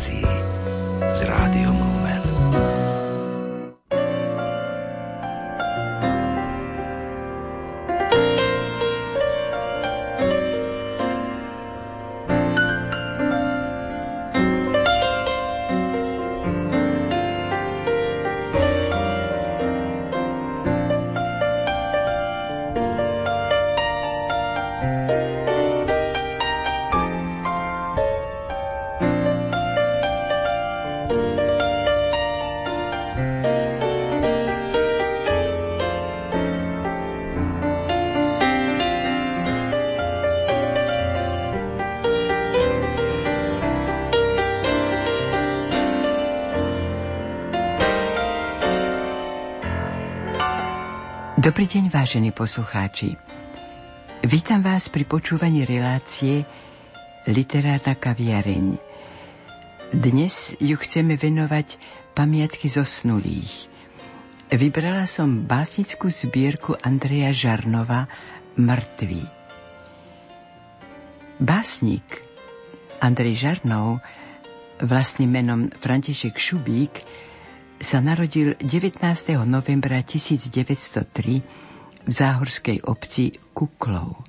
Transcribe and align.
see. 0.00 0.39
Dobrý 51.60 51.76
deň, 51.76 51.92
vážení 51.92 52.32
poslucháči. 52.32 53.20
Vítam 54.24 54.64
vás 54.64 54.88
pri 54.88 55.04
počúvaní 55.04 55.68
relácie 55.68 56.48
Literárna 57.28 58.00
kaviareň. 58.00 58.80
Dnes 59.92 60.56
ju 60.56 60.72
chceme 60.80 61.20
venovať 61.20 61.76
pamiatky 62.16 62.64
zosnulých. 62.64 63.68
Vybrala 64.48 65.04
som 65.04 65.44
básnickú 65.44 66.08
zbierku 66.08 66.80
Andreja 66.80 67.28
Žarnova 67.36 68.08
Mrtvý. 68.56 69.20
Básnik 71.44 72.24
Andrej 73.04 73.36
Žarnov, 73.36 74.00
vlastným 74.80 75.28
menom 75.28 75.68
František 75.68 76.40
Šubík, 76.40 77.04
sa 77.80 78.04
narodil 78.04 78.60
19. 78.60 79.00
novembra 79.48 80.04
1903 80.04 82.04
v 82.04 82.12
záhorskej 82.12 82.84
obci 82.84 83.32
Kuklov. 83.56 84.20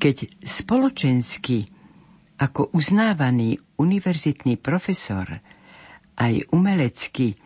Keď 0.00 0.40
spoločensky 0.40 1.68
ako 2.40 2.72
uznávaný 2.72 3.60
univerzitný 3.76 4.56
profesor 4.56 5.28
aj 6.16 6.48
umelecky 6.48 7.36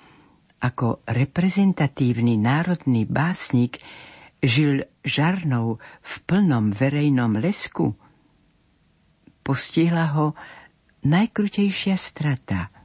ako 0.62 1.02
reprezentatívny 1.10 2.38
národný 2.38 3.02
básnik 3.02 3.83
žil 4.38 4.86
žarnou 5.02 5.83
v 5.83 6.12
plnom 6.22 6.70
verejnom 6.70 7.34
lesku, 7.42 7.98
postihla 9.42 10.06
ho 10.14 10.38
najkrutejšia 11.02 11.98
strata– 11.98 12.70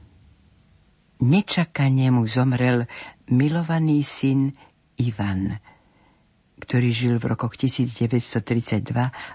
nečakane 1.22 2.10
mu 2.14 2.26
zomrel 2.26 2.86
milovaný 3.30 4.02
syn 4.06 4.54
Ivan, 4.98 5.58
ktorý 6.58 6.88
žil 6.90 7.14
v 7.22 7.24
rokoch 7.34 7.54
1932 7.54 8.82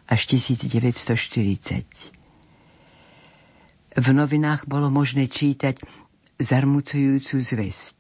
až 0.08 0.22
1940. 0.28 2.24
V 3.94 4.08
novinách 4.10 4.66
bolo 4.66 4.90
možné 4.90 5.30
čítať 5.30 5.78
zarmucujúcu 6.42 7.38
zväzť. 7.38 8.00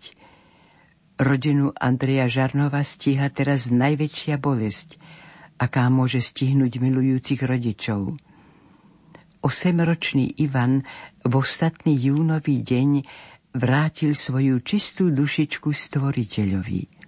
Rodinu 1.21 1.69
Andreja 1.77 2.25
Žarnova 2.25 2.81
stíha 2.81 3.29
teraz 3.29 3.69
najväčšia 3.69 4.41
bolesť, 4.41 4.97
aká 5.61 5.87
môže 5.93 6.17
stihnúť 6.19 6.81
milujúcich 6.81 7.45
rodičov. 7.45 8.17
Osemročný 9.45 10.33
Ivan 10.41 10.81
v 11.21 11.33
ostatný 11.37 11.93
júnový 11.93 12.65
deň 12.65 12.89
vrátil 13.53 14.17
svoju 14.17 14.65
čistú 14.65 15.13
dušičku 15.13 15.69
stvoriteľovi. 15.69 17.05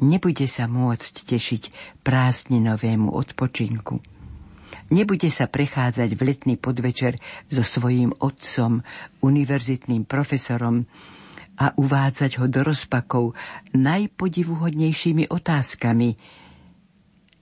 Nebude 0.00 0.48
sa 0.48 0.64
môcť 0.64 1.14
tešiť 1.28 1.62
prázdninovému 2.00 3.12
odpočinku. 3.12 4.00
Nebude 4.90 5.28
sa 5.28 5.44
prechádzať 5.46 6.10
v 6.16 6.20
letný 6.24 6.54
podvečer 6.56 7.20
so 7.52 7.60
svojím 7.60 8.16
otcom, 8.16 8.80
univerzitným 9.20 10.08
profesorom 10.08 10.88
a 11.60 11.76
uvádzať 11.76 12.40
ho 12.40 12.46
do 12.48 12.64
rozpakov 12.64 13.36
najpodivuhodnejšími 13.76 15.28
otázkami, 15.28 16.10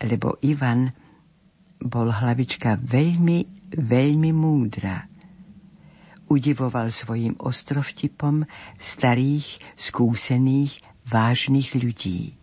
lebo 0.03 0.37
Ivan 0.43 0.91
bol 1.79 2.11
hlavička 2.11 2.83
veľmi, 2.83 3.71
veľmi 3.79 4.31
múdra 4.35 5.18
udivoval 6.29 6.93
svojim 6.93 7.35
ostrovtipom 7.41 8.45
starých, 8.77 9.61
skúsených, 9.75 10.81
vážnych 11.09 11.75
ľudí. 11.75 12.37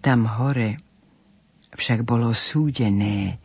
Tam 0.00 0.28
hore 0.28 0.80
však 1.72 2.04
bolo 2.04 2.32
súdené, 2.32 3.40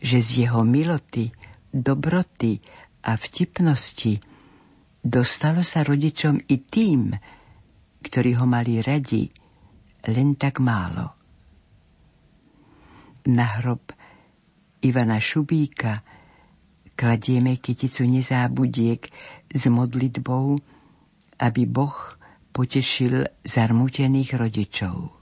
že 0.00 0.20
z 0.20 0.28
jeho 0.46 0.62
miloty, 0.64 1.32
dobroty 1.72 2.60
a 3.04 3.16
vtipnosti 3.16 4.20
dostalo 5.00 5.64
sa 5.64 5.82
rodičom 5.84 6.44
i 6.48 6.56
tým, 6.60 7.12
ktorí 8.04 8.30
ho 8.38 8.46
mali 8.46 8.84
radi, 8.84 9.26
len 10.08 10.38
tak 10.38 10.62
málo. 10.62 11.16
Na 13.28 13.60
hrob 13.60 13.92
Ivana 14.80 15.20
Šubíka 15.20 16.00
kladieme 16.98 17.54
kyticu 17.62 18.02
nezábudiek 18.02 19.06
s 19.54 19.62
modlitbou, 19.70 20.58
aby 21.38 21.62
Boh 21.70 22.18
potešil 22.50 23.30
zarmutených 23.46 24.34
rodičov. 24.34 25.17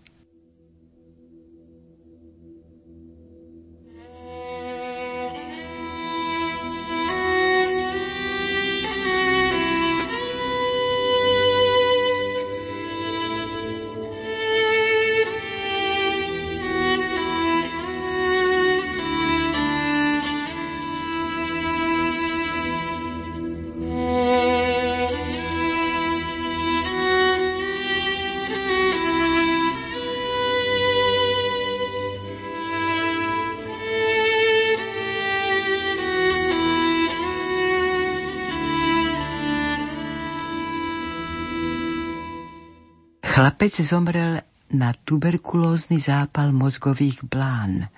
Chlapec 43.67 43.83
zomrel 43.83 44.47
na 44.79 44.95
tuberkulózny 44.95 45.99
zápal 45.99 46.55
mozgových 46.55 47.27
blán 47.27 47.91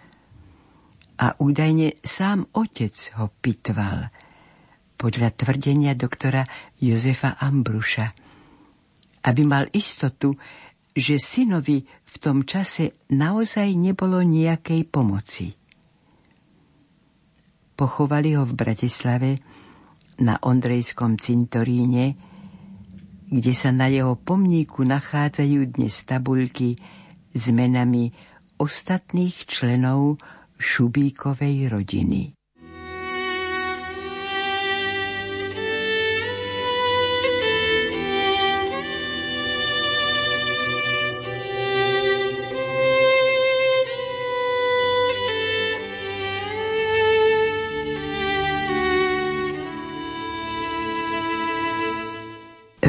a 1.20 1.36
údajne 1.36 2.00
sám 2.00 2.48
otec 2.56 2.96
ho 3.20 3.28
pitval, 3.28 4.08
podľa 4.96 5.28
tvrdenia 5.36 5.92
doktora 5.92 6.48
Jozefa 6.80 7.36
Ambruša, 7.36 8.06
aby 9.28 9.42
mal 9.44 9.68
istotu, 9.76 10.40
že 10.96 11.20
synovi 11.20 11.84
v 11.84 12.14
tom 12.16 12.48
čase 12.48 13.04
naozaj 13.12 13.68
nebolo 13.76 14.24
nejakej 14.24 14.88
pomoci. 14.88 15.52
Pochovali 17.76 18.40
ho 18.40 18.48
v 18.48 18.56
Bratislave 18.56 19.36
na 20.24 20.40
Ondrejskom 20.40 21.20
cintoríne, 21.20 22.16
kde 23.28 23.52
sa 23.52 23.68
na 23.72 23.92
jeho 23.92 24.16
pomníku 24.16 24.84
nachádzajú 24.88 25.76
dnes 25.76 26.00
tabuľky 26.08 26.80
s 27.36 27.44
menami 27.52 28.12
ostatných 28.56 29.44
členov 29.44 30.16
Šubíkovej 30.58 31.70
rodiny. 31.70 32.37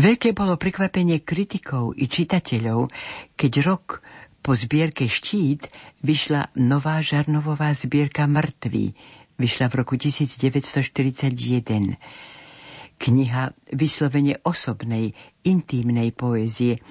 Veľké 0.10 0.34
bolo 0.34 0.58
prekvapenie 0.58 1.22
kritikov 1.22 1.94
i 1.94 2.10
čitateľov, 2.10 2.90
keď 3.38 3.54
rok 3.62 4.02
po 4.42 4.58
zbierke 4.58 5.06
Štít 5.06 5.70
vyšla 6.02 6.50
nová 6.58 6.98
žarnovová 7.06 7.70
zbierka 7.78 8.26
Mrtví. 8.26 8.98
Vyšla 9.38 9.70
v 9.70 9.74
roku 9.78 10.02
1941. 10.02 11.94
Kniha 12.98 13.44
vyslovene 13.70 14.42
osobnej, 14.42 15.14
intímnej 15.46 16.10
poézie, 16.18 16.82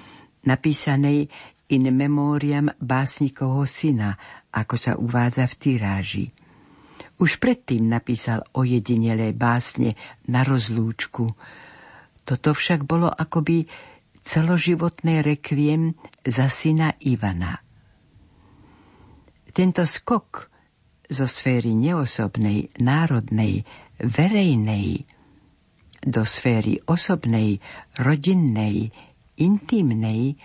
napísanej 0.47 1.27
in 1.75 1.91
memoriam 1.91 2.71
básnikovho 2.79 3.67
syna, 3.67 4.15
ako 4.47 4.75
sa 4.79 4.95
uvádza 4.95 5.43
v 5.43 5.55
tiráži. 5.59 6.25
Už 7.19 7.35
predtým 7.35 7.83
napísal 7.83 8.47
ojedinelé 8.55 9.35
básne 9.35 9.99
na 10.31 10.47
rozlúčku, 10.47 11.27
toto 12.29 12.53
však 12.53 12.85
bolo 12.85 13.09
akoby 13.09 13.65
celoživotné 14.21 15.25
rekviem 15.25 15.97
za 16.21 16.45
syna 16.45 16.93
Ivana. 17.01 17.57
Tento 19.49 19.81
skok 19.81 20.45
zo 21.09 21.25
sféry 21.25 21.73
neosobnej, 21.73 22.69
národnej, 22.77 23.65
verejnej 23.97 25.09
do 26.05 26.21
sféry 26.21 26.77
osobnej, 26.85 27.57
rodinnej, 27.97 28.93
intimnej 29.41 30.37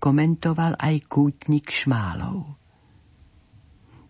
komentoval 0.00 0.80
aj 0.80 0.96
kútnik 1.12 1.68
Šmálov. 1.68 2.56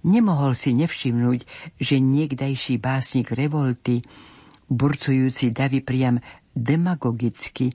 Nemohol 0.07 0.55
si 0.55 0.71
nevšimnúť, 0.79 1.41
že 1.83 1.99
niekdajší 1.99 2.79
básnik 2.79 3.35
revolty, 3.35 4.07
burcujúci 4.71 5.53
davy 5.53 5.85
priam 5.85 6.23
demagogicky, 6.53 7.73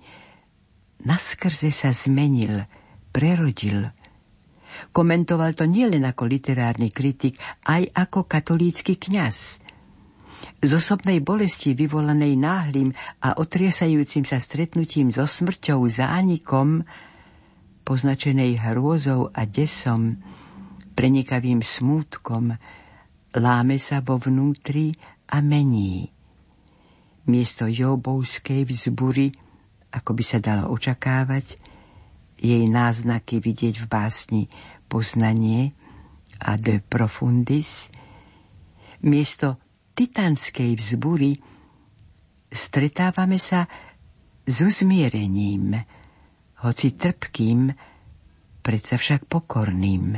naskrze 1.06 1.74
sa 1.74 1.89
zmenil, 1.94 2.65
prerodil. 3.09 3.89
Komentoval 4.94 5.57
to 5.57 5.65
nielen 5.65 6.06
ako 6.06 6.29
literárny 6.29 6.94
kritik, 6.94 7.41
aj 7.65 7.89
ako 7.94 8.29
katolícky 8.29 9.01
kňaz. 9.01 9.65
Z 10.57 10.71
osobnej 10.74 11.21
bolesti 11.21 11.74
vyvolanej 11.74 12.38
náhlým 12.38 12.94
a 13.25 13.41
otriesajúcim 13.41 14.25
sa 14.25 14.38
stretnutím 14.38 15.09
so 15.09 15.25
smrťou 15.25 15.81
zánikom, 15.89 16.85
poznačenej 17.81 18.62
hrôzou 18.62 19.33
a 19.33 19.50
desom, 19.50 20.18
prenikavým 20.94 21.65
smútkom, 21.65 22.53
láme 23.38 23.77
sa 23.81 24.01
vo 24.01 24.21
vnútri 24.21 24.94
a 25.29 25.41
mení 25.41 26.17
miesto 27.27 27.68
jobovskej 27.68 28.63
vzbury, 28.68 29.31
ako 29.91 30.12
by 30.15 30.24
sa 30.24 30.39
dalo 30.39 30.71
očakávať, 30.71 31.59
jej 32.38 32.63
náznaky 32.69 33.41
vidieť 33.41 33.83
v 33.83 33.85
básni 33.89 34.44
Poznanie 34.88 35.75
a 36.39 36.56
De 36.56 36.79
Profundis, 36.79 37.91
miesto 39.03 39.59
titanskej 39.97 40.77
vzbury 40.77 41.35
stretávame 42.47 43.41
sa 43.41 43.65
s 44.47 44.56
uzmierením, 44.63 45.75
hoci 46.63 46.95
trpkým, 46.95 47.74
predsa 48.63 48.95
však 48.95 49.27
pokorným. 49.27 50.15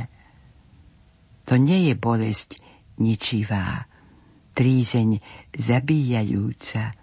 To 1.48 1.54
nie 1.58 1.90
je 1.90 1.94
bolesť 1.98 2.62
ničivá, 3.02 3.90
trízeň 4.54 5.18
zabíjajúca, 5.56 6.99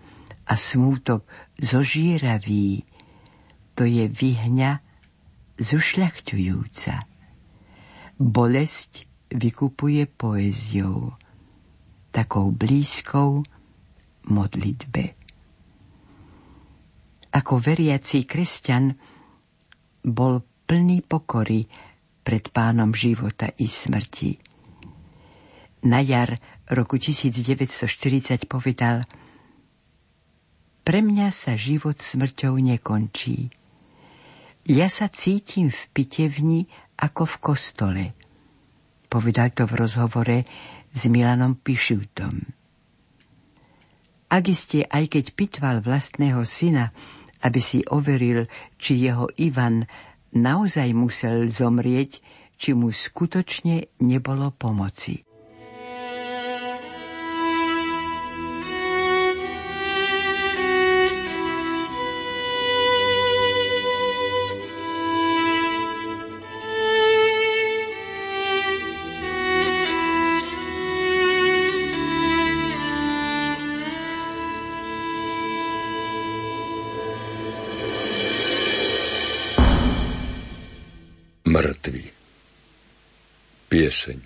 a 0.48 0.54
smútok 0.56 1.28
zožíravý, 1.60 2.88
to 3.76 3.84
je 3.84 4.08
vyhňa 4.08 4.80
zušľachťujúca. 5.60 6.96
Bolesť 8.18 8.92
vykupuje 9.28 10.08
poéziou, 10.08 11.14
takou 12.16 12.50
blízkou 12.56 13.44
modlitbe. 14.32 15.04
Ako 17.38 17.54
veriací 17.60 18.24
kresťan 18.24 18.96
bol 20.08 20.42
plný 20.66 21.04
pokory 21.06 21.68
pred 22.24 22.50
pánom 22.50 22.96
života 22.96 23.52
i 23.60 23.68
smrti. 23.68 24.32
Na 25.86 26.02
jar 26.02 26.34
roku 26.72 26.98
1940 26.98 28.48
povedal– 28.48 29.04
pre 30.88 31.04
mňa 31.04 31.36
sa 31.36 31.60
život 31.60 32.00
smrťou 32.00 32.64
nekončí. 32.64 33.52
Ja 34.72 34.88
sa 34.88 35.12
cítim 35.12 35.68
v 35.68 35.82
pitevni 35.92 36.64
ako 36.96 37.28
v 37.28 37.36
kostole. 37.44 38.04
Povedal 39.12 39.52
to 39.52 39.68
v 39.68 39.84
rozhovore 39.84 40.48
s 40.88 41.02
Milanom 41.12 41.60
Pišutom. 41.60 42.40
Ak 44.32 44.48
ste, 44.56 44.88
aj 44.88 45.12
keď 45.12 45.26
pitval 45.36 45.76
vlastného 45.84 46.40
syna, 46.48 46.96
aby 47.44 47.60
si 47.60 47.84
overil, 47.84 48.48
či 48.80 49.12
jeho 49.12 49.28
Ivan 49.44 49.92
naozaj 50.32 50.96
musel 50.96 51.52
zomrieť, 51.52 52.24
či 52.56 52.72
mu 52.72 52.96
skutočne 52.96 53.92
nebolo 54.08 54.56
pomoci. 54.56 55.27
Pieseň. 83.88 84.20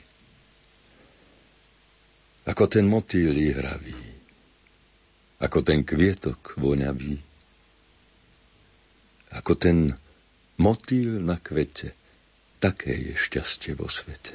Ako 2.50 2.66
ten 2.66 2.90
motýl 2.90 3.30
hravý, 3.54 3.94
ako 5.38 5.62
ten 5.62 5.86
kvietok 5.86 6.58
voňavý, 6.58 7.14
ako 9.38 9.54
ten 9.54 9.94
motýl 10.58 11.22
na 11.22 11.38
kvete, 11.38 11.94
také 12.58 12.90
je 12.90 13.14
šťastie 13.14 13.78
vo 13.78 13.86
svete. 13.86 14.34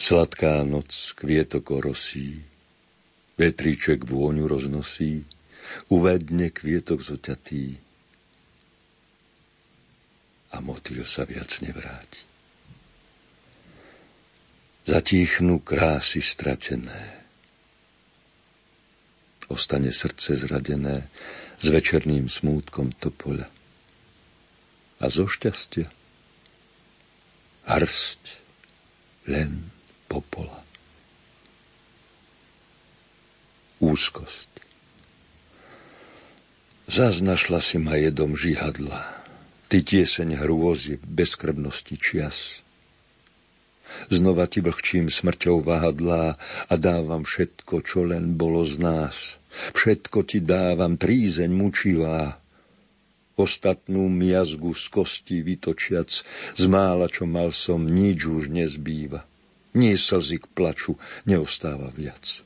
Sladká 0.00 0.64
noc 0.64 1.12
kvietok 1.12 1.76
orosí, 1.76 2.40
vetríček 3.36 4.08
vôňu 4.08 4.48
roznosí, 4.48 5.28
uvedne 5.92 6.48
kvietok 6.48 7.04
zoťatý, 7.04 7.76
a 10.52 10.64
motýl 10.64 11.04
sa 11.04 11.28
viac 11.28 11.60
nevráti. 11.60 12.31
Zatíchnú 14.82 15.62
krásy 15.62 16.18
stratené. 16.18 17.22
Ostane 19.46 19.94
srdce 19.94 20.34
zradené 20.34 21.06
s 21.60 21.66
večerným 21.70 22.26
smútkom 22.26 22.90
topoľa. 22.98 23.46
A 25.02 25.04
zo 25.06 25.26
šťastia 25.30 25.86
hrst 27.66 28.22
len 29.30 29.70
popola. 30.10 30.62
Úzkosť. 33.82 34.50
Zas 36.90 37.22
našla 37.22 37.62
si 37.62 37.78
ma 37.78 37.98
jedom 37.98 38.34
žihadla 38.34 39.22
Ty 39.72 39.80
tieseň 39.80 40.36
hrôzy 40.36 41.00
v 41.00 41.24
bezkrvnosti 41.24 41.96
čias. 41.96 42.60
Znova 44.08 44.48
ti 44.50 44.64
vlhčím 44.64 45.08
smrťou 45.08 45.64
vahadlá 45.64 46.36
a 46.68 46.74
dávam 46.76 47.24
všetko, 47.24 47.84
čo 47.84 48.04
len 48.06 48.34
bolo 48.36 48.64
z 48.64 48.80
nás. 48.80 49.16
Všetko 49.76 50.24
ti 50.24 50.40
dávam, 50.40 50.96
trízeň 50.96 51.50
mučivá. 51.52 52.40
Ostatnú 53.36 54.12
miazgu 54.12 54.76
z 54.76 54.86
kosti 54.92 55.40
vytočiac, 55.40 56.10
z 56.56 56.64
mála, 56.68 57.08
čo 57.08 57.24
mal 57.24 57.52
som, 57.52 57.80
nič 57.80 58.28
už 58.28 58.52
nezbýva. 58.52 59.24
Nie 59.72 59.96
slzy 59.96 60.36
k 60.44 60.46
plaču, 60.52 61.00
neostáva 61.24 61.88
viac. 61.96 62.44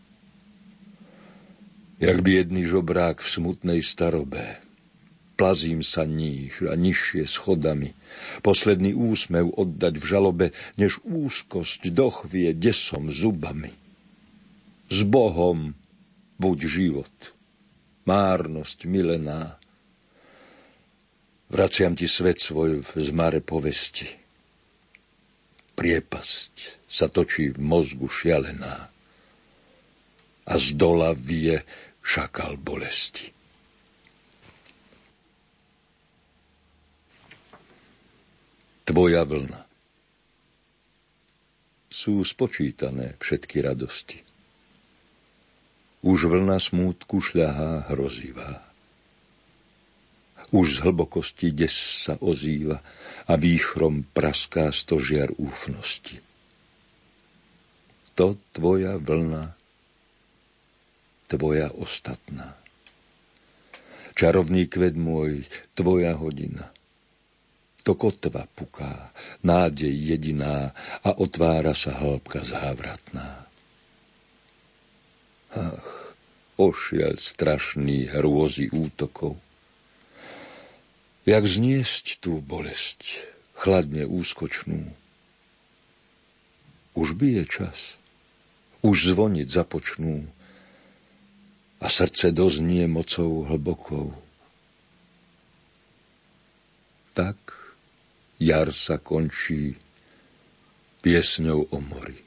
Jak 1.98 2.20
biedný 2.22 2.68
žobrák 2.68 3.24
v 3.24 3.28
smutnej 3.28 3.80
starobé, 3.82 4.62
Plazím 5.36 5.84
sa 5.84 6.08
níž 6.08 6.64
a 6.64 6.72
nižšie 6.72 7.28
schodami. 7.28 7.92
Posledný 8.40 8.96
úsmev 8.96 9.52
oddať 9.52 10.00
v 10.00 10.04
žalobe, 10.04 10.46
než 10.80 11.04
úzkosť 11.04 11.92
dochvie 11.92 12.56
desom 12.56 13.12
zubami. 13.12 13.76
S 14.88 15.04
Bohom 15.04 15.76
buď 16.40 16.58
život, 16.64 17.14
márnosť 18.08 18.88
milená, 18.88 19.60
Vraciam 21.46 21.94
ti 21.94 22.10
svet 22.10 22.42
svoj 22.42 22.82
v 22.82 22.90
zmare 22.98 23.38
povesti. 23.38 24.10
Priepasť 25.78 26.54
sa 26.90 27.06
točí 27.06 27.54
v 27.54 27.62
mozgu 27.62 28.10
šialená 28.10 28.90
a 30.46 30.54
z 30.58 30.66
dola 30.74 31.14
vie 31.14 31.62
šakal 32.02 32.58
bolesti. 32.58 33.35
Tvoja 38.86 39.26
vlna. 39.26 39.60
Sú 41.90 42.22
spočítané 42.22 43.18
všetky 43.18 43.58
radosti. 43.60 44.22
Už 46.06 46.30
vlna 46.30 46.62
smútku 46.62 47.18
šľahá 47.18 47.90
hrozivá 47.90 48.66
už 50.54 50.78
z 50.78 50.82
hlbokosti 50.86 51.50
des 51.50 51.74
sa 51.74 52.14
ozýva 52.22 52.78
a 53.26 53.32
výchrom 53.34 54.06
praská 54.14 54.70
stožiar 54.70 55.34
úfnosti. 55.34 56.22
To 58.14 58.38
tvoja 58.54 58.96
vlna, 58.96 59.52
tvoja 61.26 61.68
ostatná. 61.74 62.54
Čarovný 64.16 64.70
kvet 64.70 64.96
môj, 64.96 65.44
tvoja 65.76 66.16
hodina. 66.16 66.72
To 67.86 67.94
kotva 67.94 68.50
puká, 68.50 69.14
nádej 69.46 69.94
jediná 69.94 70.74
a 71.06 71.14
otvára 71.14 71.70
sa 71.70 71.94
hĺbka 71.94 72.42
závratná. 72.42 73.46
Ach, 75.54 75.88
ošiaľ 76.58 77.22
strašný 77.22 78.10
hrôzy 78.10 78.74
útokov, 78.74 79.38
Jak 81.26 81.42
zniesť 81.42 82.22
tú 82.22 82.38
bolesť, 82.38 83.18
chladne 83.58 84.06
úskočnú? 84.06 84.86
Už 86.94 87.18
bije 87.18 87.42
čas, 87.50 87.98
už 88.86 89.10
zvoniť 89.10 89.50
započnú 89.50 90.22
a 91.82 91.86
srdce 91.90 92.30
doznie 92.30 92.86
mocou 92.86 93.42
hlbokou. 93.42 94.14
Tak 97.18 97.34
jar 98.40 98.68
sa 98.72 99.00
končí 99.00 99.76
piesňou 101.00 101.70
o 101.72 101.78
mori. 101.80 102.20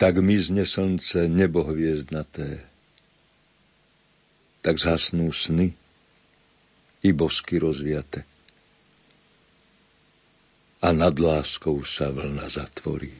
Tak 0.00 0.24
mizne 0.24 0.64
slnce 0.64 1.28
nebo 1.28 1.64
hviezdnaté, 1.68 2.64
tak 4.64 4.80
zhasnú 4.80 5.28
sny, 5.30 5.76
i 7.06 7.10
bosky 7.14 7.62
rozviate. 7.62 8.26
A 10.82 10.90
nad 10.90 11.14
láskou 11.14 11.86
sa 11.86 12.10
vlna 12.10 12.50
zatvorí. 12.50 13.14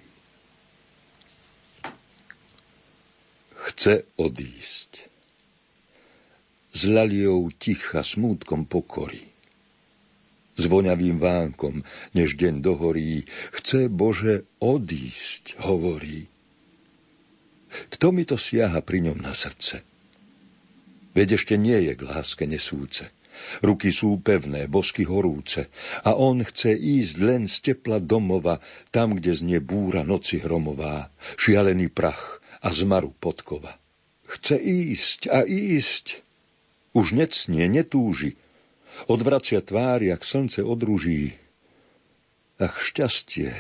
Chce 3.66 4.06
odísť. 4.18 4.90
S 6.76 6.80
laliou 6.87 7.49
ticha 7.56 8.04
smútkom 8.04 8.68
pokory. 8.68 9.36
S 10.56 10.64
voňavým 10.64 11.20
vánkom, 11.20 11.84
než 12.16 12.40
deň 12.40 12.64
dohorí, 12.64 13.28
chce 13.52 13.92
Bože 13.92 14.48
odísť, 14.58 15.60
hovorí. 15.60 16.32
Kto 17.92 18.08
mi 18.08 18.25
to 18.25 18.40
siaha 18.40 18.80
pri 18.80 19.04
ňom 19.04 19.20
na 19.20 19.36
srdce? 19.36 19.84
Veď 21.12 21.40
ešte 21.40 21.60
nie 21.60 21.76
je 21.88 21.92
k 21.96 22.02
láske 22.04 22.44
nesúce. 22.48 23.08
Ruky 23.60 23.92
sú 23.92 24.16
pevné, 24.20 24.64
bosky 24.64 25.04
horúce 25.04 25.68
a 26.04 26.16
on 26.16 26.40
chce 26.40 26.72
ísť 26.72 27.16
len 27.20 27.42
z 27.48 27.72
tepla 27.72 28.00
domova, 28.00 28.64
tam, 28.88 29.16
kde 29.16 29.36
znie 29.36 29.60
búra 29.60 30.08
noci 30.08 30.40
hromová, 30.40 31.12
šialený 31.36 31.92
prach 31.92 32.40
a 32.64 32.72
zmaru 32.72 33.12
podkova. 33.12 33.76
Chce 34.26 34.56
ísť 34.56 35.20
a 35.28 35.44
ísť. 35.44 36.25
Už 36.96 37.12
necnie, 37.12 37.68
netúži. 37.68 38.40
Odvracia 39.05 39.61
tvár, 39.61 40.00
jak 40.00 40.25
slnce 40.25 40.65
odruží. 40.65 41.37
Ach, 42.57 42.81
šťastie, 42.81 43.53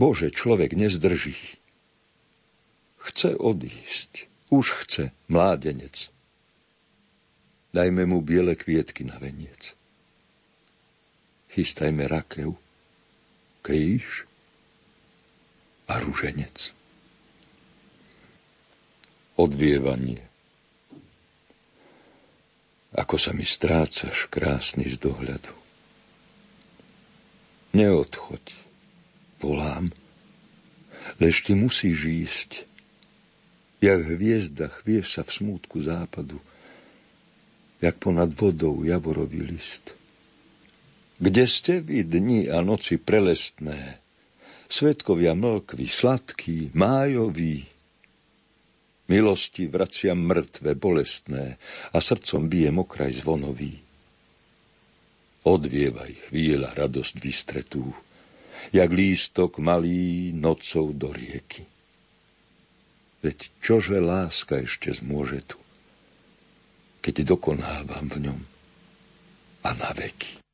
Bože, 0.00 0.32
človek 0.32 0.72
nezdrží. 0.72 1.36
Chce 2.96 3.36
odísť. 3.36 4.28
Už 4.48 4.72
chce, 4.84 5.12
mládenec. 5.28 6.08
Dajme 7.76 8.08
mu 8.08 8.24
biele 8.24 8.56
kvietky 8.56 9.04
na 9.04 9.20
veniec. 9.20 9.76
Chystajme 11.52 12.08
rakev, 12.08 12.56
kríž 13.60 14.24
a 15.88 16.00
ruženec. 16.00 16.72
Odvievanie. 19.36 20.27
Ako 22.98 23.14
sa 23.14 23.30
mi 23.30 23.46
strácaš, 23.46 24.26
krásny 24.26 24.90
z 24.90 24.98
dohľadu. 24.98 25.54
Neodchoď, 27.78 28.42
volám, 29.38 29.94
lež 31.22 31.46
ty 31.46 31.54
musíš 31.54 31.98
ísť. 32.02 32.50
Jak 33.78 34.02
hviezda 34.02 34.66
chvieš 34.66 35.14
sa 35.14 35.22
v 35.22 35.30
smútku 35.30 35.78
západu, 35.78 36.42
jak 37.78 37.94
ponad 38.02 38.34
vodou 38.34 38.82
javorový 38.82 39.46
list. 39.46 39.94
Kde 41.22 41.46
ste 41.46 41.78
vy 41.78 42.02
dni 42.02 42.50
a 42.50 42.58
noci 42.66 42.98
prelestné, 42.98 44.02
svetkovia 44.66 45.38
mlkví, 45.38 45.86
sladký, 45.86 46.74
májový, 46.74 47.62
milosti 49.08 49.66
vraciam 49.66 50.20
mŕtve, 50.20 50.76
bolestné 50.76 51.56
a 51.92 51.98
srdcom 51.98 52.46
bije 52.46 52.70
mokraj 52.70 53.24
zvonový. 53.24 53.80
Odvievaj 55.48 56.28
chvíľa 56.28 56.76
radosť 56.76 57.14
vystretú, 57.18 57.90
jak 58.70 58.90
lístok 58.92 59.58
malý 59.58 60.30
nocou 60.36 60.92
do 60.92 61.08
rieky. 61.08 61.64
Veď 63.24 63.50
čože 63.64 63.98
láska 63.98 64.62
ešte 64.62 64.92
zmôže 64.92 65.42
tu? 65.42 65.58
keď 67.08 67.24
dokonávam 67.24 68.04
v 68.10 68.16
ňom 68.28 68.40
a 69.64 69.70
na 69.74 69.90
veky. 69.96 70.44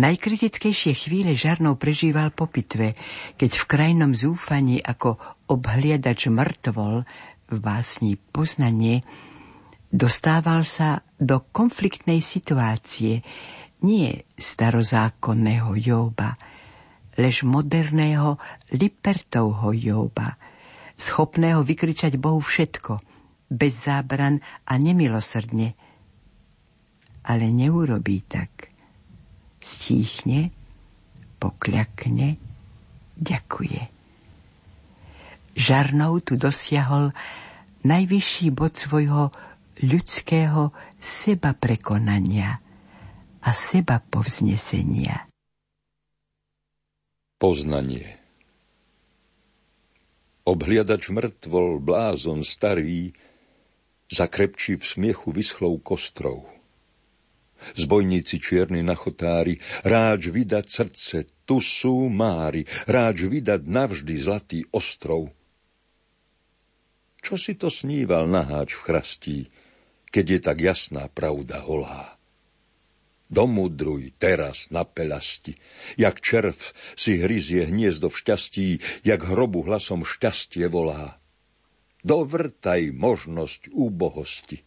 Najkritickejšie 0.00 0.96
chvíle 0.96 1.36
Žarnov 1.36 1.76
prežíval 1.76 2.32
po 2.32 2.48
pitve, 2.48 2.96
keď 3.36 3.52
v 3.52 3.64
krajnom 3.68 4.16
zúfaní 4.16 4.80
ako 4.80 5.20
obhliadač 5.44 6.32
mŕtvol 6.32 7.04
v 7.52 7.56
básni 7.60 8.16
Poznanie 8.16 9.04
dostával 9.92 10.64
sa 10.64 11.04
do 11.20 11.44
konfliktnej 11.52 12.24
situácie 12.24 13.20
nie 13.84 14.24
starozákonného 14.40 15.76
Jóba, 15.76 16.32
lež 17.20 17.44
moderného 17.44 18.40
Lipertovho 18.72 19.76
Jóba, 19.76 20.40
schopného 20.96 21.60
vykričať 21.60 22.16
Bohu 22.16 22.40
všetko, 22.40 23.04
bez 23.52 23.84
zábran 23.84 24.40
a 24.64 24.80
nemilosrdne. 24.80 25.76
Ale 27.20 27.52
neurobí 27.52 28.24
tak 28.24 28.69
stíchne, 29.60 30.50
pokľakne, 31.36 32.40
ďakuje. 33.20 33.82
Žarnou 35.56 36.24
tu 36.24 36.40
dosiahol 36.40 37.12
najvyšší 37.84 38.48
bod 38.56 38.76
svojho 38.76 39.28
ľudského 39.84 40.72
seba 40.96 41.52
prekonania 41.56 42.60
a 43.40 43.50
seba 43.52 44.00
povznesenia. 44.00 45.28
Poznanie 47.40 48.20
Obhliadač 50.44 51.12
mŕtvol, 51.12 51.80
blázon 51.80 52.44
starý, 52.44 53.12
zakrepčí 54.08 54.76
v 54.76 54.84
smiechu 54.84 55.32
vyschlou 55.32 55.76
kostrou– 55.80 56.48
Zbojníci 57.76 58.40
čierni 58.40 58.80
na 58.80 58.96
chotári, 58.96 59.60
ráč 59.84 60.32
vydať 60.32 60.66
srdce, 60.66 61.16
tu 61.44 61.60
sú 61.60 62.08
mári, 62.08 62.64
ráč 62.88 63.26
vydať 63.26 63.60
navždy 63.66 64.14
zlatý 64.16 64.60
ostrov. 64.72 65.30
Čo 67.20 67.36
si 67.36 67.52
to 67.54 67.68
sníval 67.68 68.24
naháč 68.24 68.72
v 68.72 68.84
chrastí, 68.84 69.38
keď 70.08 70.24
je 70.24 70.38
tak 70.40 70.58
jasná 70.64 71.04
pravda 71.12 71.60
holá? 71.62 72.16
Domudruj 73.30 74.10
teraz 74.18 74.74
na 74.74 74.82
pelasti, 74.82 75.54
jak 75.94 76.18
červ 76.18 76.58
si 76.98 77.22
hryzie 77.22 77.70
hniezdo 77.70 78.10
v 78.10 78.18
šťastí, 78.18 78.68
jak 79.06 79.22
hrobu 79.22 79.62
hlasom 79.62 80.02
šťastie 80.02 80.66
volá. 80.66 81.20
Dovrtaj 82.02 82.90
možnosť 82.90 83.70
úbohosti 83.70 84.66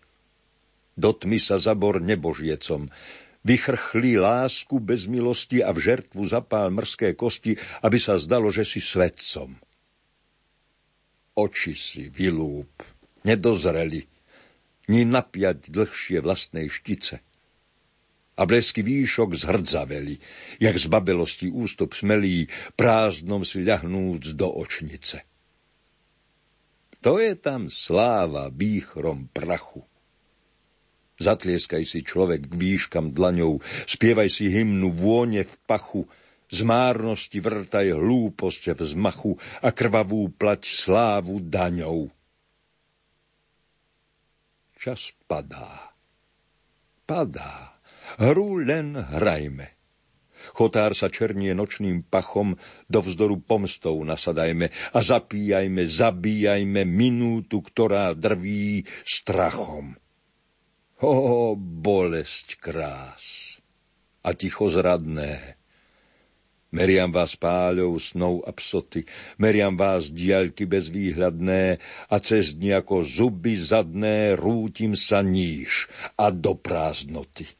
do 0.93 1.09
tmy 1.13 1.41
sa 1.41 1.57
zabor 1.57 2.01
nebožiecom. 2.01 2.89
Vychrchlí 3.43 4.15
lásku 4.15 4.79
bez 4.79 5.03
milosti 5.03 5.59
a 5.59 5.75
v 5.75 5.83
žertvu 5.83 6.23
zapál 6.23 6.71
mrské 6.71 7.11
kosti, 7.11 7.59
aby 7.83 7.99
sa 7.99 8.15
zdalo, 8.15 8.47
že 8.47 8.63
si 8.63 8.79
svetcom. 8.79 9.59
Oči 11.35 11.73
si 11.75 12.07
vylúp, 12.07 12.71
nedozreli, 13.27 14.05
ni 14.87 15.01
napiať 15.03 15.67
dlhšie 15.67 16.23
vlastnej 16.23 16.71
štice. 16.71 17.19
A 18.33 18.41
blesky 18.49 18.81
výšok 18.81 19.37
zhrdzaveli, 19.37 20.17
jak 20.57 20.75
z 20.79 20.85
babelosti 20.89 21.47
ústup 21.53 21.93
smelí, 21.93 22.49
prázdnom 22.73 23.45
si 23.45 23.61
ľahnúc 23.61 24.33
do 24.33 24.49
očnice. 24.49 25.21
To 27.03 27.19
je 27.19 27.35
tam 27.35 27.67
sláva 27.67 28.47
výchrom 28.49 29.27
prachu 29.29 29.85
Zatlieskaj 31.21 31.83
si 31.85 32.01
človek 32.01 32.49
k 32.49 32.53
výškam 32.53 33.13
dlaňou, 33.13 33.61
spievaj 33.85 34.29
si 34.33 34.49
hymnu 34.49 34.93
vône 34.97 35.45
v 35.45 35.55
pachu, 35.69 36.09
z 36.53 36.61
márnosti 36.61 37.41
vrtaj 37.41 37.97
hlúposť 37.97 38.77
v 38.77 39.41
a 39.65 39.73
krvavú 39.73 40.29
plať 40.29 40.61
slávu 40.69 41.41
daňou. 41.41 42.13
Čas 44.77 45.15
padá. 45.25 45.95
Padá. 47.09 47.79
Hru 48.19 48.61
len 48.61 48.93
hrajme. 48.93 49.73
Chotár 50.53 50.91
sa 50.91 51.07
černie 51.07 51.55
nočným 51.55 52.03
pachom, 52.03 52.59
do 52.91 52.99
vzdoru 52.99 53.39
pomstou 53.39 54.03
nasadajme 54.03 54.69
a 54.91 54.99
zapíjajme, 54.99 55.87
zabíjajme 55.87 56.83
minútu, 56.83 57.63
ktorá 57.63 58.11
drví 58.11 58.83
strachom. 59.07 59.95
O, 61.03 61.51
bolesť 61.59 62.63
krás 62.63 63.59
a 64.23 64.31
ticho 64.31 64.71
zradné. 64.71 65.59
Meriam 66.71 67.11
vás 67.11 67.35
páľou 67.35 67.99
snou 67.99 68.39
a 68.47 68.55
psoty, 68.55 69.03
meriam 69.35 69.75
vás 69.75 70.15
diaľky 70.15 70.63
bezvýhľadné 70.63 71.83
a 72.07 72.15
cez 72.23 72.55
dni 72.55 72.79
ako 72.79 73.03
zuby 73.03 73.59
zadné 73.59 74.39
rútim 74.39 74.95
sa 74.95 75.19
níž 75.19 75.91
a 76.15 76.31
do 76.31 76.55
prázdnoty. 76.55 77.51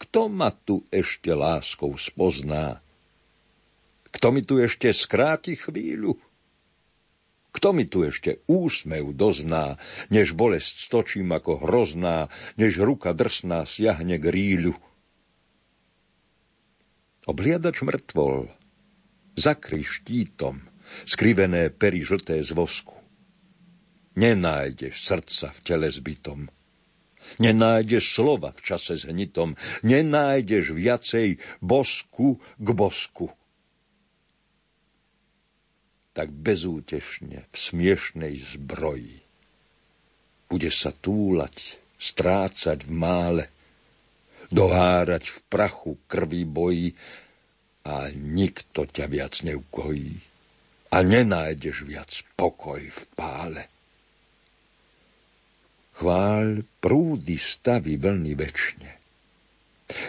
Kto 0.00 0.32
ma 0.32 0.48
tu 0.56 0.88
ešte 0.88 1.36
láskou 1.36 2.00
spozná? 2.00 2.80
Kto 4.08 4.32
mi 4.32 4.40
tu 4.40 4.56
ešte 4.56 4.88
skráti 4.88 5.52
chvíľu? 5.52 6.16
Kto 7.56 7.72
mi 7.72 7.88
tu 7.88 8.04
ešte 8.04 8.44
úsmev 8.44 9.16
dozná, 9.16 9.80
než 10.12 10.36
bolesť 10.36 10.92
stočím 10.92 11.32
ako 11.32 11.64
hrozná, 11.64 12.28
než 12.60 12.76
ruka 12.84 13.16
drsná 13.16 13.64
siahne 13.64 14.20
k 14.20 14.28
ríľu. 14.28 14.76
Obliadač 17.24 17.80
mŕtvol, 17.80 18.52
zakry 19.40 19.88
štítom, 19.88 20.68
skrivené 21.08 21.72
pery 21.72 22.04
žlté 22.04 22.44
z 22.44 22.52
vosku. 22.52 22.92
Nenájdeš 24.20 25.00
srdca 25.00 25.48
v 25.56 25.60
tele 25.64 25.88
zbytom. 25.88 26.52
Nenájdeš 27.40 28.20
slova 28.20 28.52
v 28.52 28.60
čase 28.60 29.00
zhnitom. 29.00 29.56
Nenájdeš 29.80 30.76
viacej 30.76 31.40
bosku 31.64 32.36
k 32.60 32.68
bosku 32.76 33.32
tak 36.16 36.32
bezútešne 36.32 37.44
v 37.52 37.54
smiešnej 37.54 38.40
zbroji. 38.56 39.20
Bude 40.48 40.72
sa 40.72 40.88
túlať, 40.88 41.76
strácať 42.00 42.88
v 42.88 42.92
mále, 42.96 43.44
dohárať 44.48 45.28
v 45.28 45.38
prachu 45.52 46.00
krví 46.08 46.48
boji 46.48 46.96
a 47.84 48.08
nikto 48.08 48.88
ťa 48.88 49.04
viac 49.12 49.44
neukojí 49.44 50.16
a 50.88 50.96
nenájdeš 51.04 51.84
viac 51.84 52.08
pokoj 52.32 52.80
v 52.80 53.02
pále. 53.12 53.62
Chvál 56.00 56.64
prúdy 56.80 57.36
staví 57.36 58.00
vlny 58.00 58.32
večne. 58.32 58.90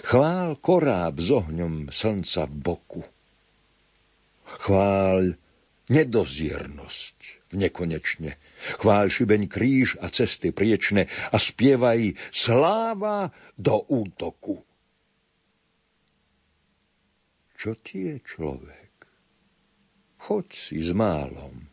Chvál 0.08 0.56
koráb 0.64 1.20
s 1.20 1.36
ohňom 1.36 1.92
slnca 1.92 2.48
v 2.48 2.56
boku. 2.56 3.04
Chvál 4.64 5.36
nedoziernosť 5.88 7.18
v 7.52 7.54
nekonečne. 7.56 8.36
Chvál 8.84 9.08
šibeň 9.08 9.48
kríž 9.48 9.96
a 10.04 10.12
cesty 10.12 10.52
priečne 10.52 11.08
a 11.32 11.38
spievaj 11.40 12.16
sláva 12.32 13.32
do 13.56 13.80
útoku. 13.88 14.68
Čo 17.58 17.74
ti 17.82 18.14
je 18.14 18.16
človek? 18.22 18.94
Choď 20.28 20.48
si 20.54 20.78
s 20.84 20.92
málom. 20.92 21.66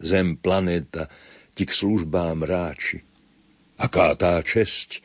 Zem, 0.00 0.36
planéta 0.36 1.08
ti 1.54 1.64
k 1.64 1.72
službám 1.72 2.44
ráči. 2.44 3.00
Aká 3.80 4.12
tá 4.18 4.36
česť 4.44 5.00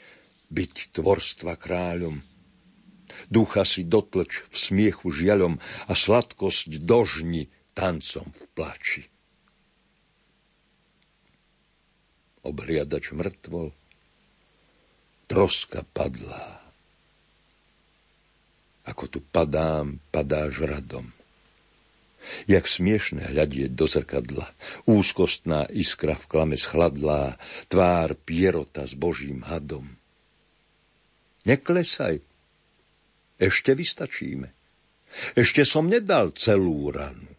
byť 0.51 0.95
tvorstva 0.99 1.55
kráľom. 1.55 2.19
Ducha 3.31 3.63
si 3.63 3.87
dotlč 3.87 4.43
v 4.51 4.55
smiechu 4.55 5.07
žiaľom 5.13 5.61
a 5.87 5.93
sladkosť 5.93 6.83
dožni 6.83 7.47
tancom 7.75 8.25
v 8.31 8.43
plači. 8.55 9.03
Obhliadač 12.47 13.11
mŕtvol, 13.11 13.75
troska 15.27 15.83
padlá. 15.91 16.63
Ako 18.85 19.09
tu 19.09 19.19
padám, 19.19 19.97
padáš 20.13 20.61
radom. 20.61 21.09
Jak 22.49 22.65
smiešne 22.65 23.29
hľadieť 23.29 23.73
do 23.73 23.85
zrkadla, 23.85 24.49
úzkostná 24.89 25.69
iskra 25.69 26.17
v 26.17 26.25
klame 26.25 26.57
schladlá, 26.57 27.37
tvár 27.69 28.17
pierota 28.17 28.85
s 28.85 28.97
božím 28.97 29.45
hadom. 29.45 29.85
Neklesaj, 31.45 32.21
ešte 33.37 33.77
vystačíme. 33.77 34.49
Ešte 35.37 35.61
som 35.67 35.85
nedal 35.85 36.33
celú 36.33 36.89
ranu. 36.89 37.34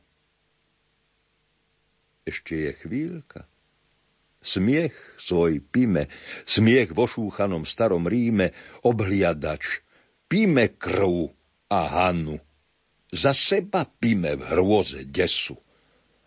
Ešte 2.27 2.59
je 2.59 2.73
chvíľka. 2.75 3.47
Smiech 4.43 4.95
svoj 5.15 5.63
pime, 5.63 6.11
smiech 6.43 6.91
vo 6.91 7.07
šúchanom 7.07 7.63
starom 7.63 8.11
Ríme, 8.11 8.51
obhliadač, 8.83 9.83
píme 10.27 10.75
krv 10.75 11.31
a 11.71 11.81
hanu. 11.87 12.43
Za 13.15 13.31
seba 13.31 13.87
píme 13.87 14.35
v 14.35 14.43
hrôze 14.43 15.07
desu. 15.07 15.55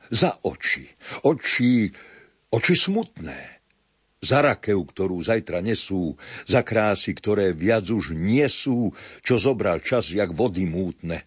Za 0.07 0.39
oči, 0.41 0.87
oči, 1.27 1.91
oči 2.49 2.75
smutné. 2.75 3.59
Za 4.19 4.43
rakev, 4.43 4.83
ktorú 4.83 5.23
zajtra 5.23 5.63
nesú, 5.63 6.19
za 6.43 6.59
krásy, 6.59 7.15
ktoré 7.15 7.55
viac 7.55 7.87
už 7.87 8.15
nie 8.15 8.43
sú, 8.51 8.91
čo 9.23 9.39
zobral 9.39 9.79
čas, 9.79 10.11
jak 10.11 10.35
vody 10.35 10.67
mútne. 10.67 11.23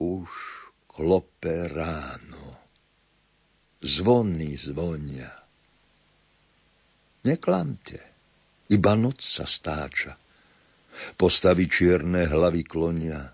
Už 0.00 0.55
klope 0.96 1.68
ráno. 1.68 2.56
Zvony 3.84 4.56
zvonia. 4.56 5.28
Neklamte, 7.28 8.00
iba 8.72 8.96
noc 8.96 9.20
sa 9.20 9.44
stáča. 9.44 10.16
Postavy 11.20 11.68
čierne 11.68 12.24
hlavy 12.24 12.64
klonia. 12.64 13.28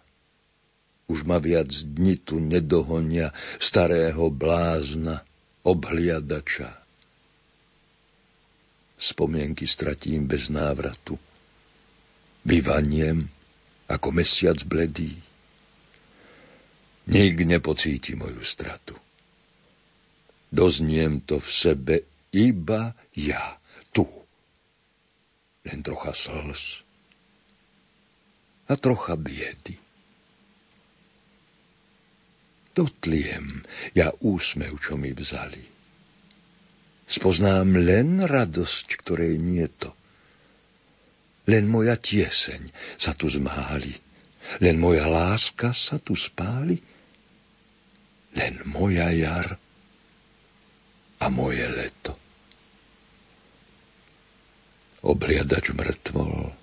Už 1.06 1.22
ma 1.22 1.38
viac 1.38 1.70
dni 1.70 2.18
tu 2.18 2.42
nedohonia 2.42 3.30
starého 3.62 4.26
blázna, 4.34 5.22
obhliadača. 5.62 6.82
Spomienky 8.98 9.70
stratím 9.70 10.26
bez 10.26 10.50
návratu. 10.50 11.14
Vyvaniem 12.42 13.30
ako 13.86 14.08
mesiac 14.10 14.58
bledý. 14.66 15.31
Nik 17.10 17.42
nepocíti 17.42 18.14
moju 18.14 18.42
stratu. 18.46 18.94
Dozniem 20.52 21.24
to 21.26 21.40
v 21.42 21.48
sebe 21.48 21.96
iba 22.30 22.94
ja, 23.16 23.58
tu. 23.90 24.06
Len 25.66 25.78
trocha 25.82 26.14
slz 26.14 26.92
a 28.72 28.74
trocha 28.80 29.20
biedy. 29.20 29.76
Dotliem 32.72 33.60
ja 33.92 34.08
úsmev, 34.24 34.80
čo 34.80 34.96
mi 34.96 35.12
vzali. 35.12 35.60
Spoznám 37.04 37.76
len 37.76 38.24
radosť, 38.24 38.88
ktorej 38.96 39.36
nie 39.36 39.68
to. 39.76 39.92
Len 41.44 41.68
moja 41.68 42.00
tieseň 42.00 42.72
sa 42.96 43.12
tu 43.12 43.28
zmáli. 43.28 43.92
Len 44.64 44.80
moja 44.80 45.04
láska 45.04 45.76
sa 45.76 46.00
tu 46.00 46.16
spáli. 46.16 46.80
Len 48.32 48.64
moja 48.64 49.12
jar 49.12 49.58
a 51.20 51.26
moje 51.28 51.66
leto. 51.68 52.16
Obliadač 55.02 55.74
mŕtvol, 55.74 56.54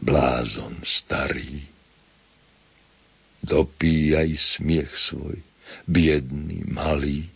blázon 0.00 0.80
starý, 0.80 1.60
dopíjaj 3.44 4.32
smiech 4.32 4.92
svoj, 4.96 5.38
biedný, 5.84 6.64
malý. 6.66 7.28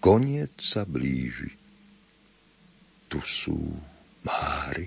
Koniec 0.00 0.54
sa 0.62 0.88
blíži, 0.88 1.50
tu 3.10 3.20
sú 3.20 3.58
máry. 4.22 4.86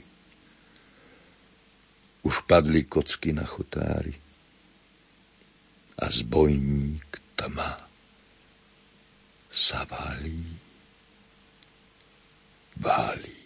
Už 2.23 2.47
padli 2.47 2.87
kocky 2.87 3.35
na 3.35 3.43
chotári 3.43 4.22
a 5.99 6.05
zbojník 6.09 7.21
tma 7.37 7.77
sa 9.53 9.85
valí, 9.85 10.57
valí. 12.81 13.37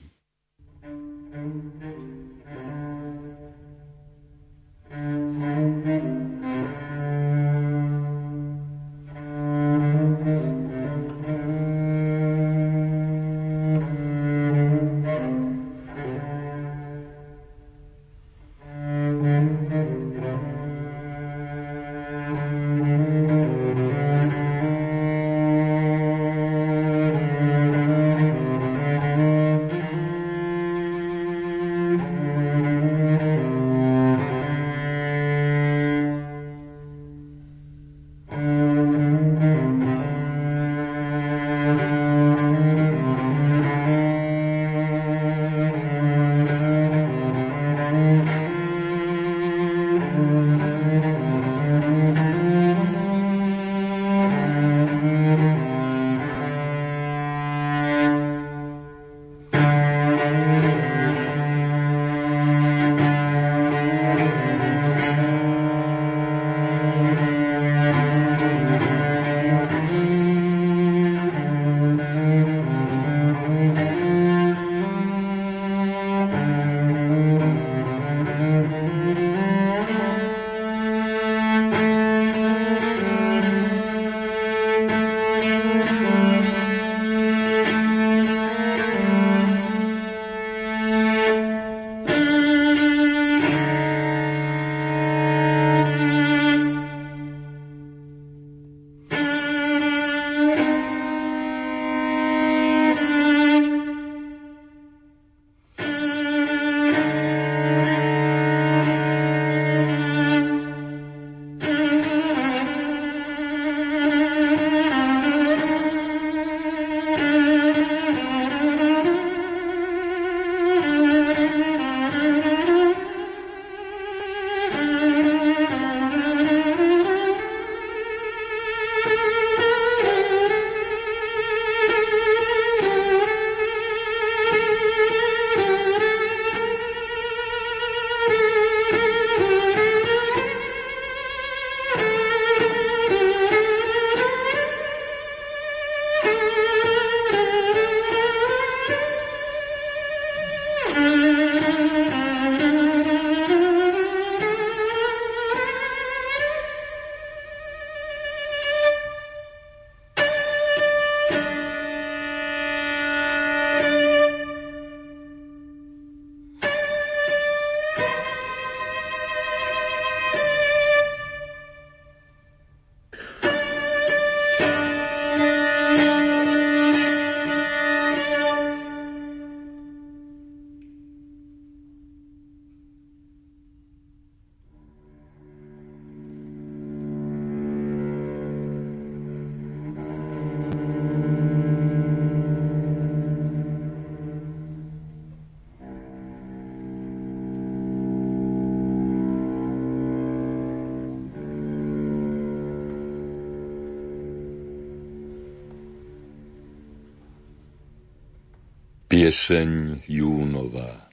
Pieseň 209.27 210.07
Júnová 210.07 211.03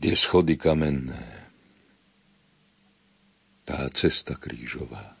Tie 0.00 0.16
schody 0.16 0.56
kamenné, 0.56 1.20
tá 3.68 3.84
cesta 3.92 4.40
krížová, 4.40 5.20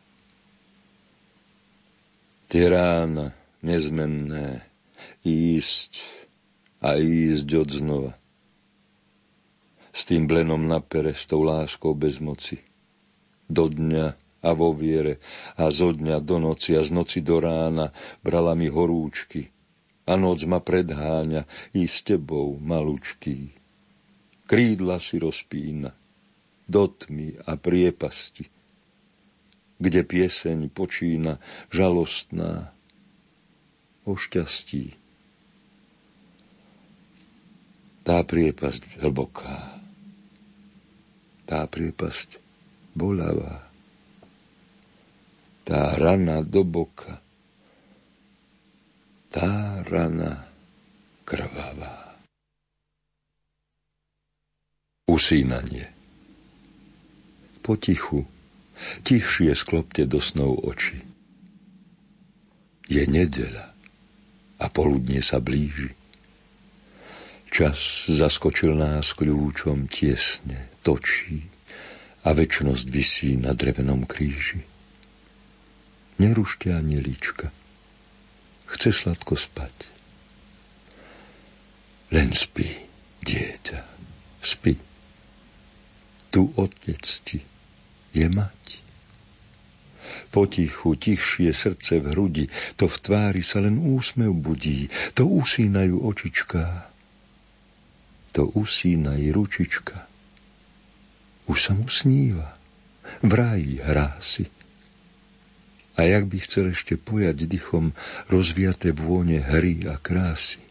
tie 2.48 2.72
rána 2.72 3.36
nezmenné, 3.60 4.64
ísť 5.28 6.08
a 6.80 6.96
ísť 6.96 7.48
od 7.60 7.68
znova. 7.68 8.12
S 9.92 10.08
tým 10.08 10.24
blenom 10.24 10.64
na 10.64 10.80
pere, 10.80 11.12
s 11.12 11.28
tou 11.28 11.44
láskou 11.44 11.92
bez 11.92 12.16
moci. 12.16 12.56
Do 13.44 13.68
dňa 13.68 14.29
a 14.40 14.50
vo 14.56 14.72
viere. 14.72 15.20
A 15.60 15.68
zo 15.68 15.92
dňa 15.92 16.20
do 16.24 16.40
noci 16.40 16.76
a 16.76 16.82
z 16.84 16.90
noci 16.92 17.20
do 17.20 17.40
rána 17.40 17.92
brala 18.24 18.56
mi 18.56 18.68
horúčky. 18.72 19.52
A 20.08 20.18
noc 20.18 20.42
ma 20.48 20.58
predháňa 20.58 21.46
i 21.76 21.86
s 21.86 22.02
tebou, 22.02 22.58
malúčký. 22.58 23.54
Krídla 24.50 24.98
si 24.98 25.22
rozpína 25.22 25.94
do 26.66 26.86
tmy 26.90 27.46
a 27.46 27.54
priepasti, 27.54 28.50
kde 29.78 30.00
pieseň 30.02 30.70
počína 30.74 31.38
žalostná 31.70 32.74
o 34.02 34.18
šťastí. 34.18 34.98
Tá 38.02 38.26
priepasť 38.26 38.98
hlboká, 38.98 39.78
tá 41.46 41.62
priepasť 41.70 42.42
bolavá, 42.98 43.69
tá 45.70 45.94
rana 45.94 46.42
do 46.42 46.66
boka, 46.66 47.22
tá 49.30 49.78
rana 49.86 50.50
krvavá. 51.22 52.18
Usínanie. 55.06 55.86
Potichu, 57.62 58.26
tichšie 59.06 59.54
sklopte 59.54 60.10
do 60.10 60.18
snov 60.18 60.58
oči. 60.66 60.98
Je 62.90 63.06
nedeľa 63.06 63.70
a 64.58 64.66
poludne 64.74 65.22
sa 65.22 65.38
blíži. 65.38 65.94
Čas 67.46 68.10
zaskočil 68.10 68.74
nás 68.74 69.14
kľúčom 69.14 69.86
tiesne, 69.86 70.66
točí 70.82 71.46
a 72.26 72.34
väčnosť 72.34 72.84
vysí 72.90 73.38
na 73.38 73.54
drevenom 73.54 74.02
kríži. 74.02 74.69
Nerušte 76.20 76.68
ani 76.68 77.00
líčka, 77.00 77.48
chce 78.68 78.92
sladko 78.92 79.40
spať. 79.40 79.72
Len 82.12 82.36
spí, 82.36 82.68
dieťa, 83.24 83.80
spí. 84.44 84.76
Tu 86.28 86.42
otec 86.60 87.04
ti 87.24 87.40
je 88.12 88.28
mať. 88.28 88.60
Potichu, 90.28 90.94
tichšie 90.94 91.56
srdce 91.56 92.04
v 92.04 92.12
hrudi, 92.12 92.44
to 92.76 92.84
v 92.84 92.96
tvári 93.00 93.42
sa 93.42 93.64
len 93.64 93.80
úsmev 93.80 94.36
budí, 94.36 94.92
to 95.16 95.24
usínajú 95.24 96.04
očičká, 96.04 96.86
to 98.36 98.46
usínaj 98.54 99.24
ručička. 99.32 100.06
Už 101.48 101.58
sa 101.58 101.72
mu 101.74 101.88
sníva, 101.88 102.60
v 103.24 103.32
ráji 103.32 103.82
hrá 103.82 104.20
si. 104.22 104.59
A 105.98 106.06
jak 106.06 106.30
by 106.30 106.38
chcel 106.42 106.70
ešte 106.70 106.94
pojať 106.94 107.50
dychom 107.50 107.92
rozviaté 108.30 108.94
vône 108.94 109.42
hry 109.42 109.84
a 109.90 109.98
krásy. 109.98 110.62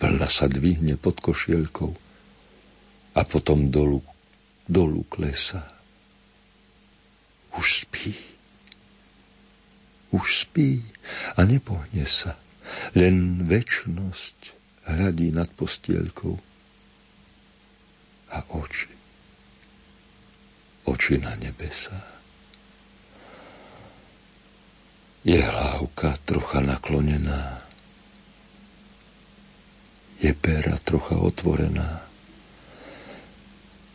Vlna 0.00 0.28
sa 0.28 0.50
dvihne 0.50 1.00
pod 1.00 1.20
košielkou 1.20 1.92
a 3.14 3.20
potom 3.22 3.70
dolu, 3.70 4.02
dolu 4.66 5.06
klesá. 5.06 5.64
Už 7.54 7.86
spí. 7.86 8.12
Už 10.10 10.46
spí 10.46 10.82
a 11.38 11.46
nepohne 11.46 12.04
sa. 12.04 12.34
Len 12.96 13.46
väčnosť 13.46 14.38
hľadí 14.88 15.30
nad 15.30 15.48
postielkou 15.52 16.36
a 18.34 18.38
oči. 18.50 18.92
Oči 20.84 21.14
na 21.22 21.32
nebesa. 21.38 22.13
Je 25.24 25.40
hlávka 25.40 26.20
trocha 26.28 26.60
naklonená. 26.60 27.64
Je 30.20 30.32
péra 30.36 30.76
trocha 30.84 31.16
otvorená. 31.16 32.04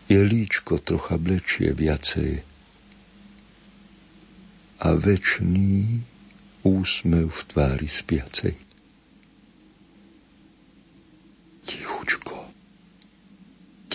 Je 0.09 0.17
líčko 0.17 0.81
trocha 0.81 1.21
blečie 1.21 1.69
viacej. 1.69 2.41
A 4.81 4.87
večný 4.97 6.01
úsmev 6.65 7.29
v 7.29 7.41
tvári 7.45 7.85
spiacej. 7.85 8.69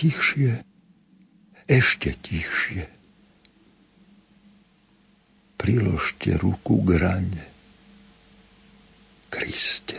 tichšie, 0.05 0.61
ešte 1.65 2.13
tichšie. 2.13 2.94
Priložte 5.65 6.37
ruku 6.37 6.77
k 6.85 6.89
rane. 7.01 7.45
Kriste, 9.33 9.97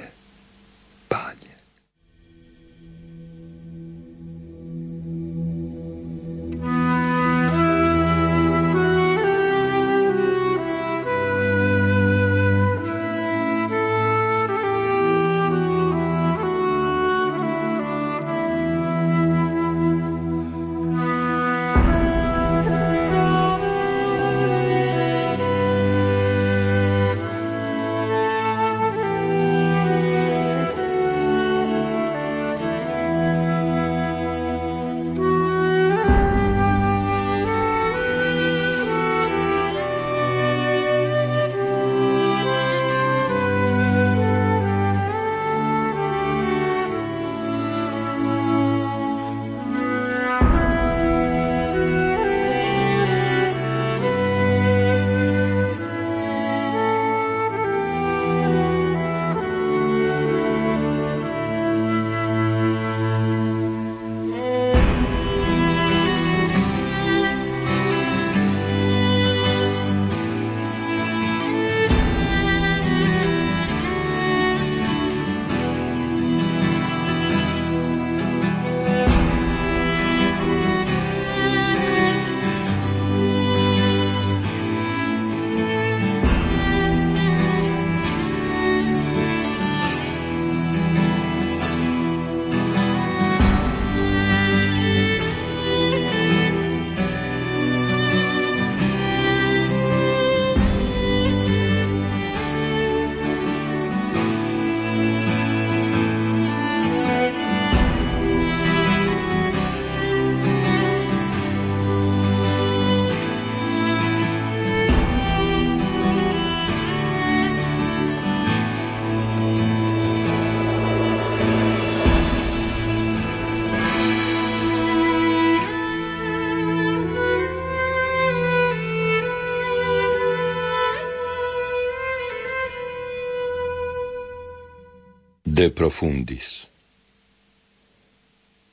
De 135.57 135.73
profundis. 135.73 136.69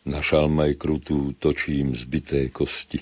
Na 0.04 0.20
šalmaj 0.20 0.76
krutú 0.76 1.32
točím 1.32 1.96
zbité 1.96 2.52
kosti. 2.52 3.00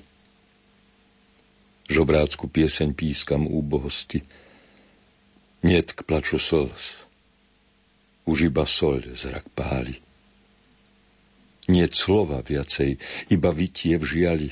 Žobrácku 1.89 2.45
pieseň 2.45 2.93
pískam 2.93 3.49
úbohosti. 3.49 4.21
Niet 5.65 5.97
k 5.97 6.05
plaču 6.05 6.37
slz. 6.37 7.09
Už 8.29 8.53
iba 8.53 8.69
soľ 8.69 9.17
zrak 9.17 9.49
páli. 9.57 9.97
Niet 11.65 11.97
slova 11.97 12.45
viacej, 12.45 13.01
iba 13.33 13.49
vytie 13.49 13.97
v 13.97 14.05
žiali. 14.05 14.49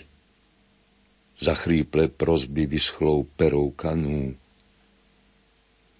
Zachríple 1.37 2.09
prozby 2.09 2.65
vyschlou 2.65 3.29
perou 3.37 3.69
kanú. 3.77 4.33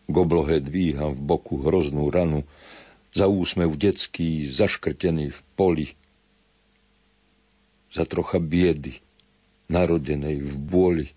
K 0.10 0.15
oblohe 0.18 0.58
dvíham 0.65 1.13
v 1.13 1.22
boku 1.22 1.62
hroznú 1.62 2.10
ranu, 2.10 2.42
za 3.13 3.26
úsmev 3.26 3.74
detský, 3.76 4.50
zaškrtený 4.50 5.34
v 5.34 5.41
poli– 5.58 5.88
za 7.89 8.06
trocha 8.06 8.38
biedy, 8.38 9.02
narodenej 9.69 10.45
v 10.45 10.54
bôli. 10.58 11.08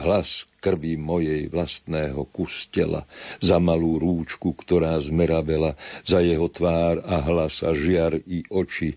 Hlas 0.00 0.48
krvi 0.64 0.96
mojej 0.96 1.46
vlastného 1.52 2.24
kus 2.32 2.66
tela, 2.72 3.04
za 3.38 3.60
malú 3.60 4.00
rúčku, 4.00 4.56
ktorá 4.56 4.96
zmeravela, 5.04 5.76
za 6.08 6.24
jeho 6.24 6.48
tvár 6.48 7.04
a 7.04 7.20
hlas 7.20 7.60
a 7.60 7.76
žiar 7.76 8.16
i 8.24 8.42
oči, 8.48 8.96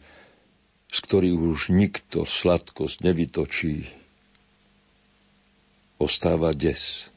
z 0.93 0.97
ktorých 1.03 1.39
už 1.39 1.59
nikto 1.73 2.23
sladkosť 2.23 3.03
nevytočí. 3.03 3.89
Ostáva 5.99 6.55
des, 6.55 7.09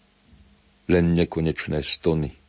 len 0.90 1.14
nekonečné 1.14 1.80
stony– 1.86 2.34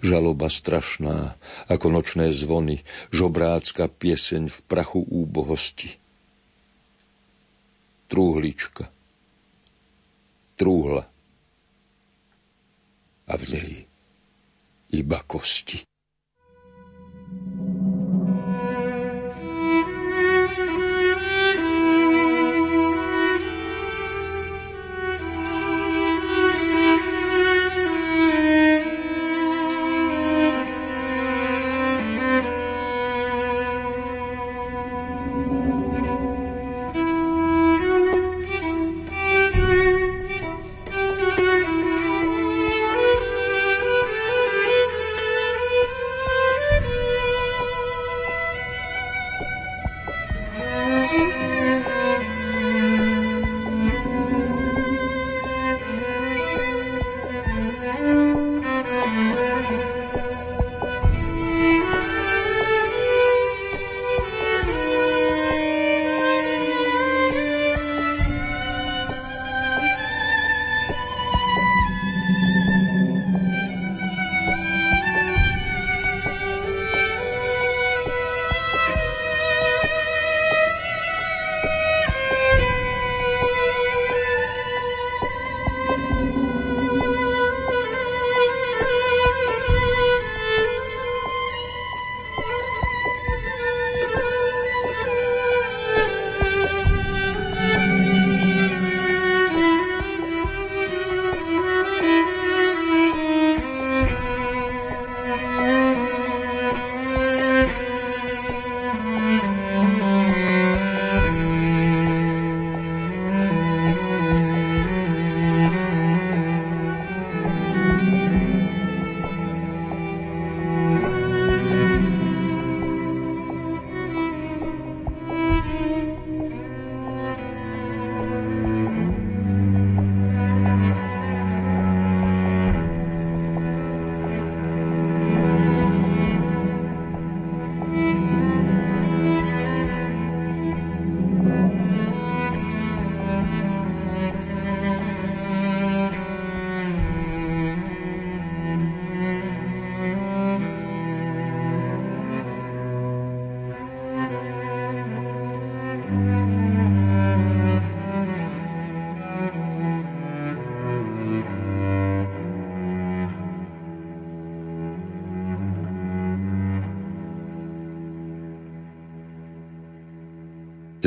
Žaloba 0.00 0.46
strašná, 0.46 1.34
ako 1.66 1.86
nočné 1.90 2.30
zvony, 2.36 2.86
žobrácka 3.10 3.90
pieseň 3.90 4.48
v 4.52 4.58
prachu 4.68 5.02
úbohosti. 5.02 5.96
Trúhlička. 8.10 8.90
Trúhla. 10.54 11.08
A 13.30 13.34
v 13.38 13.44
nej 13.50 13.72
iba 14.90 15.22
kosti. 15.22 15.89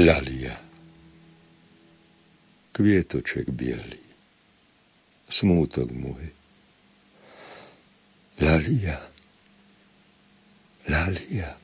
Lalia. 0.04 0.52
Kvietoček 2.76 3.48
biely. 3.56 4.04
Smútok 5.32 5.96
môj. 5.96 6.28
Lalia. 8.44 9.00
Lalia. 10.92 11.56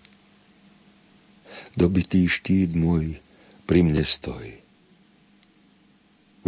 Dobitý 1.76 2.32
štít 2.32 2.80
môj 2.80 3.20
pri 3.68 3.84
mne 3.84 4.08
stojí. 4.08 4.56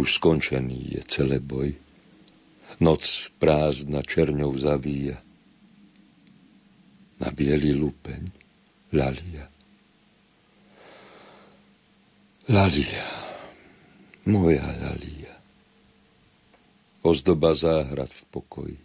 Už 0.00 0.16
skončený 0.16 0.96
je 0.96 1.00
celé 1.04 1.44
boj. 1.44 1.76
Noc 2.80 3.28
prázdna 3.36 4.00
čerňou 4.00 4.56
zavíja. 4.56 5.20
Na 7.20 7.28
bielý 7.28 7.76
lupeň 7.76 8.32
lalia. 8.96 9.51
Lalia, 12.50 13.06
moja 14.26 14.66
Lalia, 14.66 15.30
ozdoba 17.06 17.54
záhrad 17.54 18.10
v 18.10 18.22
pokoji, 18.34 18.78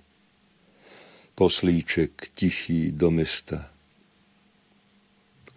poslíček 1.33 2.37
tichý 2.37 2.93
do 2.93 3.09
mesta, 3.09 3.65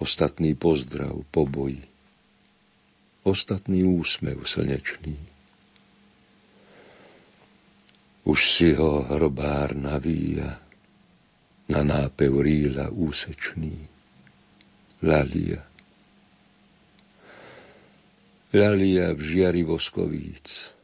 ostatný 0.00 0.56
pozdrav 0.56 1.12
po 1.28 1.44
boji, 1.44 1.84
ostatný 3.28 3.84
úsmev 3.84 4.48
slnečný. 4.48 5.20
Už 8.24 8.40
si 8.48 8.72
ho 8.80 9.04
hrobár 9.12 9.76
navíja, 9.76 10.56
na 11.68 11.84
nápev 11.84 12.32
rýla 12.32 12.88
úsečný. 12.88 13.76
Lalia, 15.04 15.69
Lalia 18.50 19.14
v 19.14 19.22
žiari 19.22 19.62
voskovíc, 19.62 20.74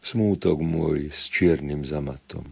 smútok 0.00 0.64
môj 0.64 1.12
s 1.12 1.28
čiernym 1.28 1.84
zamatom. 1.84 2.48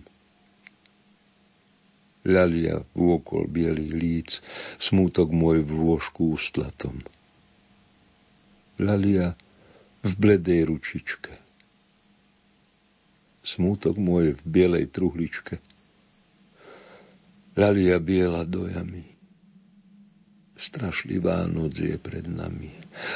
ľalia 2.28 2.84
vôkol 2.92 3.48
bielých 3.48 3.92
líc, 3.96 4.30
smútok 4.76 5.32
môj 5.32 5.64
v 5.64 5.72
lôžku 5.72 6.36
ústlatom. 6.36 7.00
Ľalia 8.76 9.40
v 10.04 10.12
bledej 10.20 10.68
ručičke. 10.68 11.32
Smútok 13.40 13.96
môj 13.96 14.36
v 14.36 14.42
bielej 14.44 14.92
truhličke. 14.92 15.64
Ľalia 17.56 17.96
biela 18.04 18.44
dojami. 18.44 19.09
Strašlivá 20.60 21.48
noc 21.48 21.80
je 21.80 21.96
pred 21.96 22.28
nami 22.28 22.68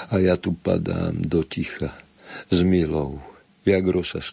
a 0.08 0.16
ja 0.16 0.40
tu 0.40 0.56
padám 0.56 1.20
do 1.20 1.44
ticha 1.44 1.92
s 2.48 2.64
milou, 2.64 3.20
jak 3.68 3.84
rosa 3.84 4.24
z. 4.24 4.32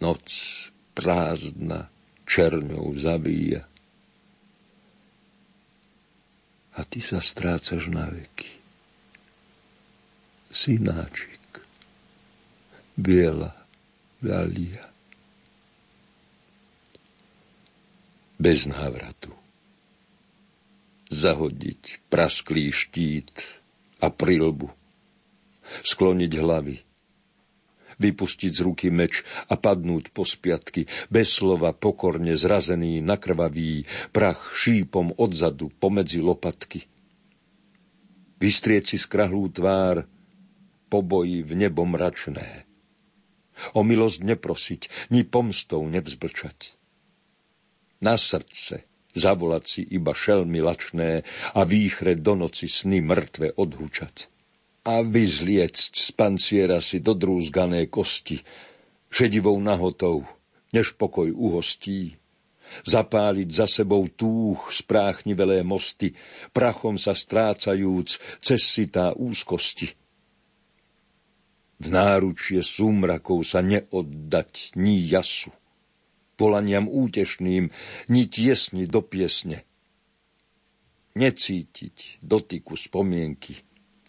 Noc 0.00 0.24
prázdna, 0.96 1.92
černou 2.24 2.88
zabíja. 2.96 3.68
A 6.72 6.80
ty 6.88 7.04
sa 7.04 7.20
strácaš 7.20 7.92
na 7.92 8.08
veky. 8.08 8.56
Synáčik, 10.48 11.60
biela 12.96 13.52
ľalia. 14.24 14.88
Bez 18.40 18.64
návratu. 18.64 19.41
Zahodiť 21.12 22.08
prasklý 22.08 22.72
štít 22.72 23.36
a 24.00 24.08
prilbu. 24.08 24.72
Skloniť 25.84 26.32
hlavy 26.40 26.76
vypustiť 28.02 28.50
z 28.50 28.60
ruky 28.66 28.88
meč 28.90 29.22
a 29.46 29.54
padnúť 29.54 30.10
po 30.10 30.26
spiatky, 30.26 30.90
bez 31.06 31.38
slova 31.38 31.70
pokorne 31.70 32.34
zrazený, 32.34 32.98
nakrvavý, 32.98 33.86
prach 34.10 34.58
šípom 34.58 35.14
odzadu 35.14 35.70
pomedzi 35.70 36.18
lopatky. 36.18 36.82
Vystrieť 38.42 38.84
si 38.90 38.98
skrahlú 38.98 39.46
tvár, 39.54 40.02
poboji 40.90 41.46
v 41.46 41.52
nebo 41.54 41.86
mračné. 41.86 42.66
O 43.78 43.86
milosť 43.86 44.26
neprosiť, 44.26 44.82
ni 45.14 45.22
pomstou 45.22 45.86
nevzblčať. 45.86 46.74
Na 48.02 48.18
srdce 48.18 48.82
zavolať 49.12 49.64
si 49.68 49.82
iba 49.84 50.16
šelmy 50.16 50.60
lačné 50.60 51.24
a 51.56 51.60
výchre 51.62 52.18
do 52.18 52.36
noci 52.36 52.68
sny 52.68 53.04
mŕtve 53.04 53.56
odhučať 53.56 54.32
a 54.82 54.98
vyzliecť 55.02 55.92
z 55.94 56.08
panciera 56.18 56.82
si 56.82 56.98
dodrúzgané 56.98 57.86
kosti, 57.86 58.42
šedivou 59.06 59.54
nahotou, 59.62 60.26
než 60.74 60.98
pokoj 60.98 61.30
uhostí, 61.30 62.18
zapáliť 62.88 63.48
za 63.52 63.66
sebou 63.68 64.08
túch 64.10 64.74
spráchnivelé 64.74 65.62
mosty, 65.62 66.16
prachom 66.50 66.98
sa 66.98 67.14
strácajúc 67.14 68.42
cez 68.42 68.60
sitá 68.64 69.14
úzkosti. 69.14 69.92
V 71.82 71.86
náručie 71.90 72.62
súmrakov 72.62 73.42
sa 73.42 73.60
neoddať 73.62 74.78
ni 74.78 75.02
jasu, 75.06 75.50
volaniam 76.38 76.88
útešným, 76.88 77.70
ni 78.08 78.22
tiesni 78.26 78.88
do 78.88 79.00
piesne. 79.02 79.64
Necítiť 81.12 82.24
dotyku 82.24 82.76
spomienky, 82.76 83.60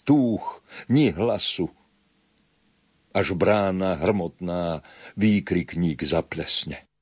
túch, 0.07 0.63
ni 0.87 1.11
hlasu. 1.11 1.67
Až 3.13 3.37
brána 3.37 3.99
hrmotná 3.99 4.81
výkrikník 5.19 6.01
zaplesne. 6.01 6.92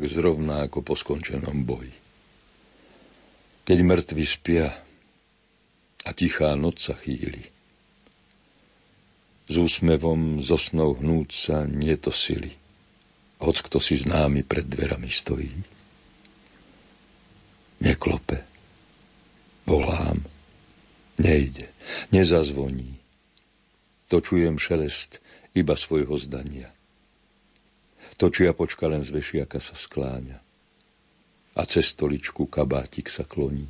Tak 0.00 0.16
zrovna 0.16 0.64
ako 0.64 0.80
po 0.80 0.96
skončenom 0.96 1.60
boji. 1.68 1.92
Keď 3.68 3.78
mŕtvi 3.84 4.24
spia 4.24 4.72
a 6.08 6.10
tichá 6.16 6.56
noc 6.56 6.80
sa 6.80 6.96
chýli. 6.96 7.44
S 9.44 9.60
úsmevom 9.60 10.40
zo 10.40 10.56
snou 10.56 10.96
hnúť 10.96 11.28
sa 11.36 11.68
nie 11.68 11.92
to 12.00 12.08
sily, 12.08 12.48
hoc 13.44 13.60
kto 13.60 13.76
si 13.76 14.00
známy 14.00 14.40
pred 14.40 14.64
dverami 14.64 15.12
stojí. 15.12 15.52
Neklope, 17.84 18.40
volám, 19.68 20.24
nejde, 21.20 21.68
nezazvoní. 22.08 22.96
To 24.08 24.24
čujem 24.24 24.56
šelest 24.56 25.20
iba 25.52 25.76
svojho 25.76 26.16
zdania. 26.16 26.72
To 28.20 28.28
čiapočka 28.28 28.84
len 28.84 29.00
z 29.00 29.16
sa 29.16 29.72
skláňa 29.72 30.38
a 31.56 31.60
cez 31.64 31.96
stoličku 31.96 32.52
kabátik 32.52 33.08
sa 33.08 33.24
kloní. 33.24 33.64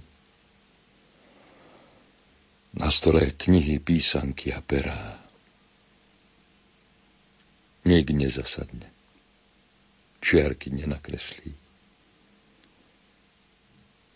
Na 2.74 2.90
stole 2.90 3.30
knihy, 3.38 3.78
písanky 3.78 4.51
a 4.51 4.59
perá. 4.59 5.22
Nik 7.86 8.11
nezasadne. 8.11 8.90
Čiarky 10.20 10.74
nenakreslí. 10.74 11.51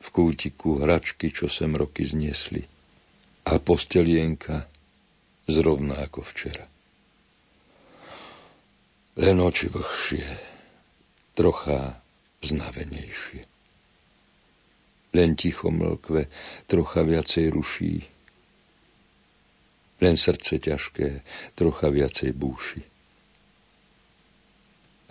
V 0.04 0.08
kútiku 0.12 0.82
hračky, 0.82 1.32
čo 1.32 1.46
sem 1.46 1.72
roky 1.72 2.04
zniesli. 2.04 2.62
A 3.48 3.56
postelienka 3.62 4.68
zrovna 5.48 6.04
ako 6.04 6.20
včera 6.26 6.73
len 9.14 9.36
oči 9.38 9.70
vlhšie, 9.70 10.26
trocha 11.38 12.02
znavenejšie. 12.42 13.42
Len 15.14 15.38
ticho 15.38 15.70
mlkve, 15.70 16.26
trocha 16.66 17.06
viacej 17.06 17.46
ruší. 17.54 18.02
Len 20.02 20.18
srdce 20.18 20.58
ťažké, 20.58 21.22
trocha 21.54 21.86
viacej 21.86 22.34
búši. 22.34 22.82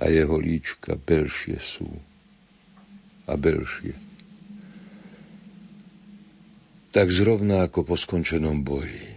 A 0.04 0.12
jeho 0.12 0.36
líčka 0.36 1.00
belšie 1.00 1.64
sú 1.64 1.88
a 3.24 3.34
belšie. 3.40 3.96
Tak 6.92 7.08
zrovna 7.08 7.64
ako 7.64 7.88
po 7.88 7.96
skončenom 7.96 8.62
boji, 8.62 9.08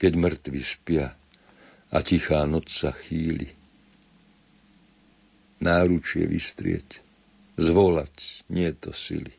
keď 0.00 0.12
mŕtvi 0.16 0.62
spia, 0.64 1.12
a 1.94 1.98
tichá 2.02 2.42
noc 2.50 2.74
sa 2.74 2.90
chýli. 2.90 3.46
Náručie 5.62 6.26
vystrieť, 6.26 6.98
zvolať, 7.54 8.42
nie 8.50 8.68
to 8.74 8.90
sily. 8.90 9.30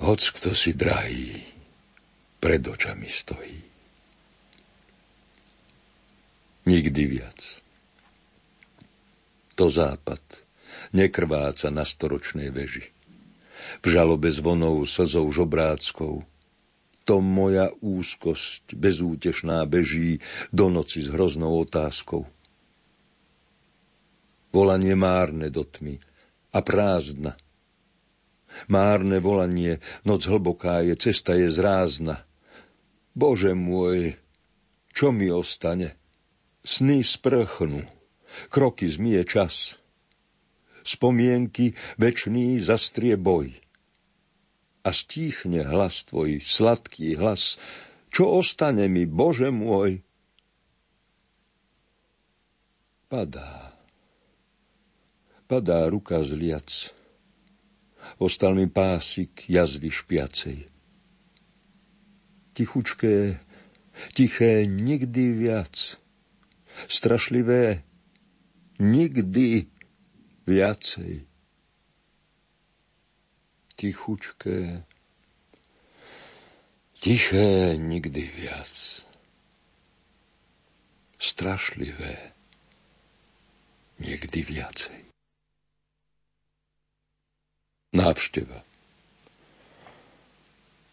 Hoc 0.00 0.24
kto 0.32 0.56
si 0.56 0.72
drahý, 0.72 1.44
pred 2.40 2.64
očami 2.64 3.06
stojí. 3.06 3.60
Nikdy 6.64 7.02
viac. 7.04 7.40
To 9.58 9.68
západ 9.68 10.22
nekrváca 10.94 11.68
na 11.68 11.82
storočnej 11.82 12.48
veži. 12.54 12.86
V 13.82 13.86
žalobe 13.90 14.30
zvonov 14.32 14.86
slzou 14.86 15.28
žobráckou 15.28 16.24
to 17.08 17.24
moja 17.24 17.72
úzkosť 17.80 18.76
bezútešná 18.76 19.64
beží 19.64 20.20
do 20.52 20.68
noci 20.68 21.00
s 21.00 21.08
hroznou 21.08 21.64
otázkou. 21.64 22.28
Volanie 24.52 24.92
márne 24.92 25.48
do 25.48 25.64
tmy 25.64 25.96
a 26.52 26.60
prázdna. 26.60 27.32
Márne 28.68 29.24
volanie, 29.24 29.80
noc 30.04 30.28
hlboká 30.28 30.84
je, 30.84 31.00
cesta 31.00 31.32
je 31.32 31.48
zrázna. 31.48 32.28
Bože 33.16 33.56
môj, 33.56 34.20
čo 34.92 35.08
mi 35.08 35.32
ostane? 35.32 35.96
Sny 36.60 37.00
sprchnú, 37.00 37.88
kroky 38.52 38.84
zmije 38.84 39.24
čas. 39.24 39.54
Spomienky 40.84 41.72
večný 41.96 42.60
zastrie 42.60 43.16
boj 43.16 43.67
a 44.88 44.90
stíchne 44.96 45.68
hlas 45.68 46.08
tvoj, 46.08 46.40
sladký 46.40 47.20
hlas. 47.20 47.60
Čo 48.08 48.40
ostane 48.40 48.88
mi, 48.88 49.04
Bože 49.04 49.52
môj? 49.52 50.00
Padá. 53.12 53.76
Padá 55.44 55.84
ruka 55.92 56.24
z. 56.24 56.32
Ostal 58.16 58.56
mi 58.56 58.64
pásik 58.64 59.44
jazvy 59.44 59.92
špiacej. 59.92 60.58
Tichučké, 62.56 63.36
tiché, 64.16 64.64
nikdy 64.64 65.36
viac. 65.36 66.00
Strašlivé, 66.88 67.84
nikdy 68.80 69.68
viacej 70.48 71.28
tichučké, 73.78 74.82
tiché 76.98 77.78
nikdy 77.78 78.26
viac. 78.34 79.06
Strašlivé, 81.18 82.34
niekdy 84.02 84.42
viacej. 84.42 84.98
Návšteva. 87.94 88.62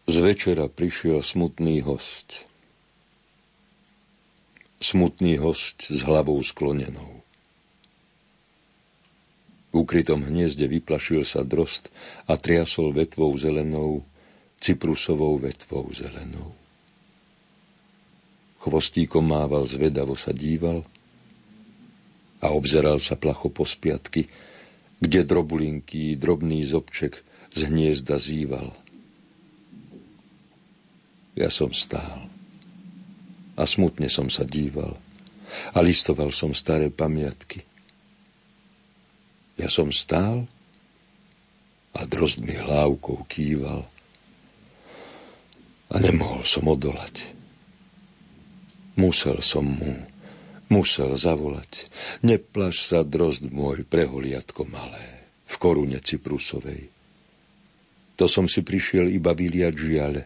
Z 0.06 0.16
večera 0.22 0.70
prišiel 0.70 1.22
smutný 1.22 1.82
host. 1.82 2.46
Smutný 4.78 5.38
host 5.42 5.90
s 5.90 6.06
hlavou 6.06 6.38
sklonenou. 6.42 7.15
Ukrytom 9.76 10.24
hniezde 10.24 10.64
vyplašil 10.64 11.20
sa 11.28 11.44
drost 11.44 11.92
a 12.24 12.40
triasol 12.40 12.96
vetvou 12.96 13.36
zelenou, 13.36 14.00
cyprusovou 14.56 15.36
vetvou 15.36 15.84
zelenou. 15.92 16.56
Chvostíkom 18.64 19.20
mával 19.20 19.68
zvedavo 19.68 20.16
sa 20.16 20.32
díval 20.32 20.80
a 22.40 22.56
obzeral 22.56 23.04
sa 23.04 23.20
placho 23.20 23.52
po 23.52 23.68
spiatky, 23.68 24.24
kde 24.96 25.28
drobulinký, 25.28 26.16
drobný 26.16 26.64
zobček 26.64 27.20
z 27.52 27.68
hniezda 27.68 28.16
zýval. 28.16 28.72
Ja 31.36 31.52
som 31.52 31.68
stál 31.76 32.24
a 33.60 33.62
smutne 33.68 34.08
som 34.08 34.32
sa 34.32 34.40
díval 34.40 34.96
a 35.76 35.78
listoval 35.84 36.32
som 36.32 36.56
staré 36.56 36.88
pamiatky– 36.88 37.60
ja 39.56 39.68
som 39.72 39.88
stál 39.92 40.44
a 41.96 42.00
drozd 42.04 42.44
mi 42.44 42.56
hlávkou 42.56 43.24
kýval 43.24 43.88
a 45.86 45.94
nemohol 45.96 46.44
som 46.44 46.66
odolať. 46.68 47.24
Musel 48.96 49.40
som 49.44 49.64
mu, 49.64 49.92
musel 50.72 51.16
zavolať. 51.16 51.88
Neplaš 52.24 52.88
sa, 52.88 53.04
drozd 53.04 53.48
môj, 53.52 53.84
preholiatko 53.84 54.64
malé, 54.68 55.28
v 55.46 55.54
korune 55.60 56.00
Cyprusovej. 56.00 56.88
To 58.16 58.24
som 58.24 58.48
si 58.48 58.64
prišiel 58.64 59.12
iba 59.12 59.36
vyliať 59.36 59.74
žiale, 59.76 60.22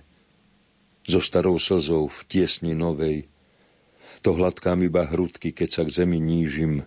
so 1.11 1.19
starou 1.19 1.59
slzou 1.59 2.07
v 2.07 2.21
tiesni 2.31 2.71
novej. 2.71 3.27
To 4.23 4.39
hladkám 4.39 4.79
iba 4.87 5.03
hrudky, 5.03 5.51
keď 5.51 5.69
sa 5.69 5.83
k 5.83 6.05
zemi 6.05 6.23
nížim, 6.23 6.87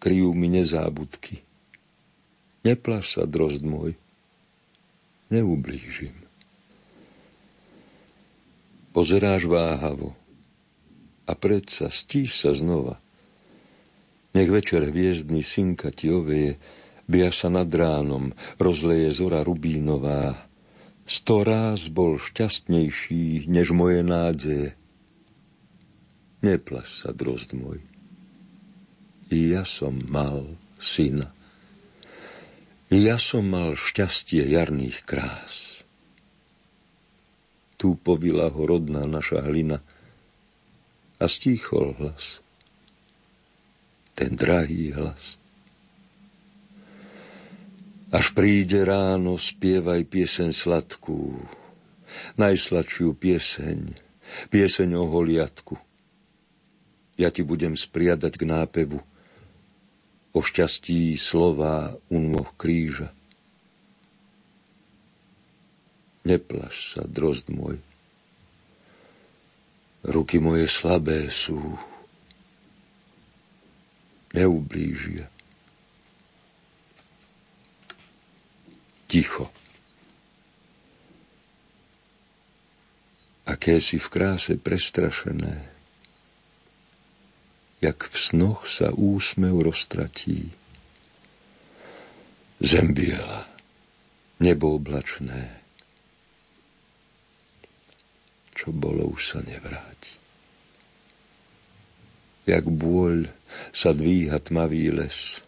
kryjú 0.00 0.32
mi 0.32 0.48
nezábudky. 0.48 1.44
Neplaš 2.64 3.20
sa, 3.20 3.22
drozd 3.28 3.60
môj, 3.60 3.92
neublížim. 5.28 6.16
Pozeráš 8.90 9.46
váhavo 9.46 10.16
a 11.28 11.32
predsa 11.36 11.92
stíš 11.92 12.42
sa 12.42 12.56
znova. 12.56 12.98
Nech 14.34 14.50
večer 14.50 14.88
hviezdny 14.88 15.46
synka 15.46 15.94
ti 15.94 16.10
oveje, 16.10 16.58
bia 17.06 17.30
sa 17.30 17.52
nad 17.52 17.70
ránom, 17.70 18.34
rozleje 18.58 19.14
zora 19.14 19.46
rubínová. 19.46 20.48
Sto 21.06 21.42
ráz 21.42 21.90
bol 21.90 22.18
šťastnejší, 22.18 23.50
než 23.50 23.74
moje 23.74 24.02
nádzeje. 24.06 24.70
Neplaš 26.40 26.88
sa, 27.02 27.10
drozd 27.10 27.54
môj 27.54 27.90
ja 29.30 29.62
som 29.62 29.94
mal 30.10 30.58
syna. 30.82 31.30
Ja 32.90 33.22
som 33.22 33.46
mal 33.46 33.78
šťastie 33.78 34.50
jarných 34.50 35.06
krás. 35.06 35.86
Tu 37.78 37.94
povila 37.94 38.50
ho 38.50 38.62
rodná 38.66 39.06
naša 39.06 39.46
hlina 39.46 39.78
a 41.22 41.24
stíchol 41.30 41.94
hlas. 42.02 42.42
Ten 44.18 44.34
drahý 44.34 44.90
hlas. 44.90 45.38
Až 48.10 48.34
príde 48.34 48.82
ráno, 48.82 49.38
spievaj 49.38 50.02
pieseň 50.10 50.50
sladkú, 50.50 51.38
najsladšiu 52.34 53.14
pieseň, 53.14 53.94
pieseň 54.50 54.90
o 54.98 55.06
holiatku. 55.06 55.78
Ja 57.14 57.30
ti 57.30 57.46
budem 57.46 57.78
spriadať 57.78 58.34
k 58.34 58.42
nápevu, 58.50 58.98
o 60.30 60.40
šťastí 60.40 61.18
slova 61.18 61.98
u 62.06 62.18
nôh 62.22 62.50
kríža. 62.54 63.10
Neplaš 66.22 66.94
sa, 66.94 67.02
drozd 67.02 67.50
môj. 67.50 67.80
Ruky 70.06 70.38
moje 70.40 70.68
slabé 70.70 71.28
sú. 71.28 71.58
Neublížia. 74.30 75.26
Ticho. 79.10 79.50
Aké 83.42 83.82
si 83.82 83.98
v 83.98 84.06
kráse 84.06 84.54
prestrašené, 84.54 85.79
jak 87.80 88.12
v 88.12 88.16
snoch 88.16 88.68
sa 88.68 88.92
úsmev 88.92 89.64
roztratí. 89.64 90.52
Zem 92.60 92.92
biela, 92.92 93.48
nebo 94.36 94.76
oblačné, 94.76 95.48
čo 98.52 98.68
bolo 98.68 99.08
už 99.16 99.22
sa 99.24 99.40
nevráti. 99.40 100.12
Jak 102.44 102.68
bôľ 102.68 103.32
sa 103.72 103.96
dvíha 103.96 104.36
tmavý 104.44 104.92
les 104.92 105.40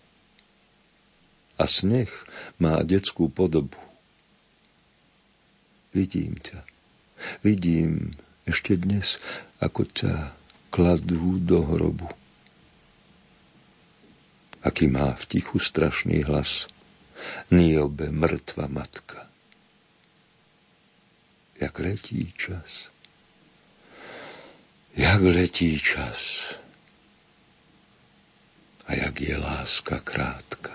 a 1.60 1.68
sneh 1.68 2.08
má 2.56 2.80
detskú 2.80 3.28
podobu. 3.28 3.76
Vidím 5.92 6.40
ťa, 6.40 6.64
vidím 7.44 8.16
ešte 8.48 8.80
dnes, 8.80 9.20
ako 9.60 9.84
ťa 9.84 10.32
kladú 10.72 11.36
do 11.44 11.60
hrobu 11.68 12.08
aký 14.62 14.86
má 14.88 15.14
v 15.18 15.26
tichu 15.26 15.58
strašný 15.58 16.22
hlas. 16.22 16.70
Niobe, 17.50 18.10
mŕtva 18.10 18.66
matka. 18.66 19.26
Jak 21.60 21.78
letí 21.78 22.34
čas. 22.34 22.90
Jak 24.98 25.20
letí 25.22 25.78
čas. 25.78 26.18
A 28.86 28.94
jak 28.94 29.20
je 29.20 29.36
láska 29.38 30.02
krátka. 30.02 30.74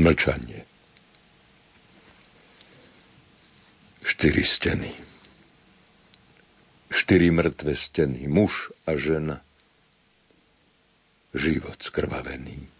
Mlčanie. 0.00 0.64
Štyri 4.04 4.44
steny. 4.44 4.92
Štyri 6.88 7.28
mŕtve 7.28 7.76
steny. 7.76 8.24
Muž 8.24 8.72
a 8.88 8.96
žena 8.96 9.43
život 11.34 11.76
skrvavený. 11.82 12.70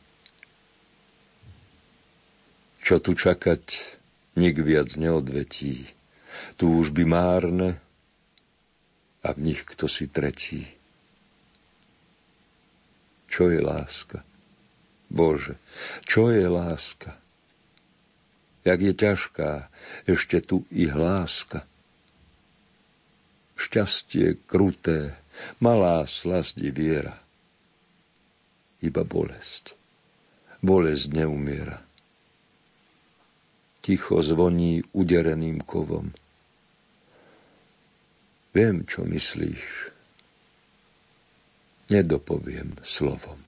Čo 2.84 3.00
tu 3.02 3.18
čakať, 3.18 3.64
nik 4.38 4.56
viac 4.62 4.94
neodvetí. 4.94 5.90
túžby 6.60 7.08
márne 7.08 7.80
a 9.24 9.32
v 9.32 9.38
nich 9.50 9.64
kto 9.64 9.88
si 9.88 10.06
tretí. 10.06 10.68
Čo 13.30 13.50
je 13.50 13.58
láska? 13.58 14.22
Bože, 15.08 15.58
čo 16.04 16.30
je 16.30 16.44
láska? 16.46 17.16
Jak 18.64 18.78
je 18.80 18.92
ťažká 18.92 19.50
ešte 20.04 20.44
tu 20.44 20.68
i 20.68 20.88
hláska. 20.88 21.64
Šťastie 23.54 24.38
kruté, 24.44 25.16
malá 25.58 26.04
slasť 26.04 26.60
viera. 26.68 27.23
Iba 28.84 29.00
bolesť. 29.00 29.72
Bolesť 30.60 31.16
neumiera. 31.16 31.80
Ticho 33.80 34.20
zvoní 34.20 34.84
udereným 34.92 35.64
kovom. 35.64 36.12
Viem, 38.52 38.84
čo 38.84 39.04
myslíš. 39.04 39.92
Nedopoviem 41.92 42.76
slovom. 42.80 43.43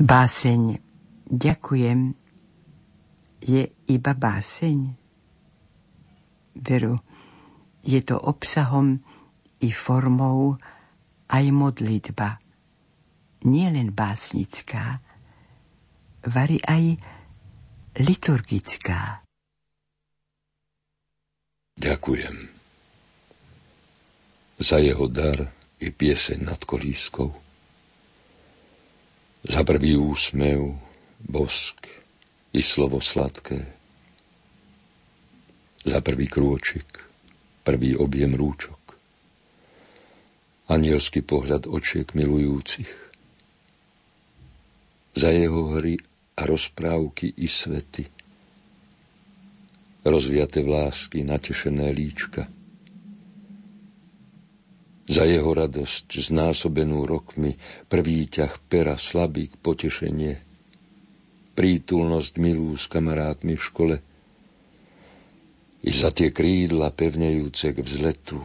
Báseň 0.00 0.80
Ďakujem 1.28 2.16
je 3.44 3.62
iba 3.68 4.12
báseň? 4.16 4.96
Veru, 6.56 6.96
je 7.84 8.00
to 8.00 8.16
obsahom 8.16 8.96
i 9.60 9.68
formou 9.68 10.56
aj 11.28 11.44
modlitba. 11.52 12.40
Nie 13.44 13.68
len 13.68 13.92
básnická, 13.92 15.04
vari 16.32 16.56
aj 16.64 16.96
liturgická. 18.00 19.20
Ďakujem 21.76 22.36
za 24.64 24.80
jeho 24.80 25.06
dar 25.12 25.44
i 25.76 25.92
pieseň 25.92 26.48
nad 26.48 26.60
kolískou 26.64 27.49
za 29.40 29.64
prvý 29.64 29.96
úsmev, 29.96 30.76
bosk 31.24 31.88
i 32.52 32.60
slovo 32.60 33.00
sladké. 33.00 33.64
Za 35.80 36.04
prvý 36.04 36.28
krôčik, 36.28 37.00
prvý 37.64 37.96
objem 37.96 38.36
rúčok. 38.36 38.76
Anielský 40.68 41.24
pohľad 41.24 41.66
očiek 41.66 42.12
milujúcich. 42.12 42.92
Za 45.16 45.32
jeho 45.32 45.80
hry 45.80 45.98
a 46.36 46.46
rozprávky 46.46 47.32
i 47.40 47.48
svety. 47.48 48.04
Rozviate 50.04 50.60
vlásky, 50.60 51.24
natešené 51.24 51.90
líčka– 51.96 52.44
za 55.10 55.26
jeho 55.26 55.50
radosť 55.50 56.30
znásobenú 56.30 57.02
rokmi, 57.02 57.58
prvý 57.90 58.30
ťah 58.30 58.62
pera, 58.70 58.94
slabík, 58.94 59.58
potešenie, 59.58 60.38
prítulnosť 61.58 62.32
milú 62.38 62.78
s 62.78 62.86
kamarátmi 62.86 63.58
v 63.58 63.62
škole, 63.62 63.96
i 65.82 65.90
za 65.90 66.14
tie 66.14 66.30
krídla 66.30 66.94
pevnejúce 66.94 67.74
k 67.74 67.82
vzletu, 67.82 68.38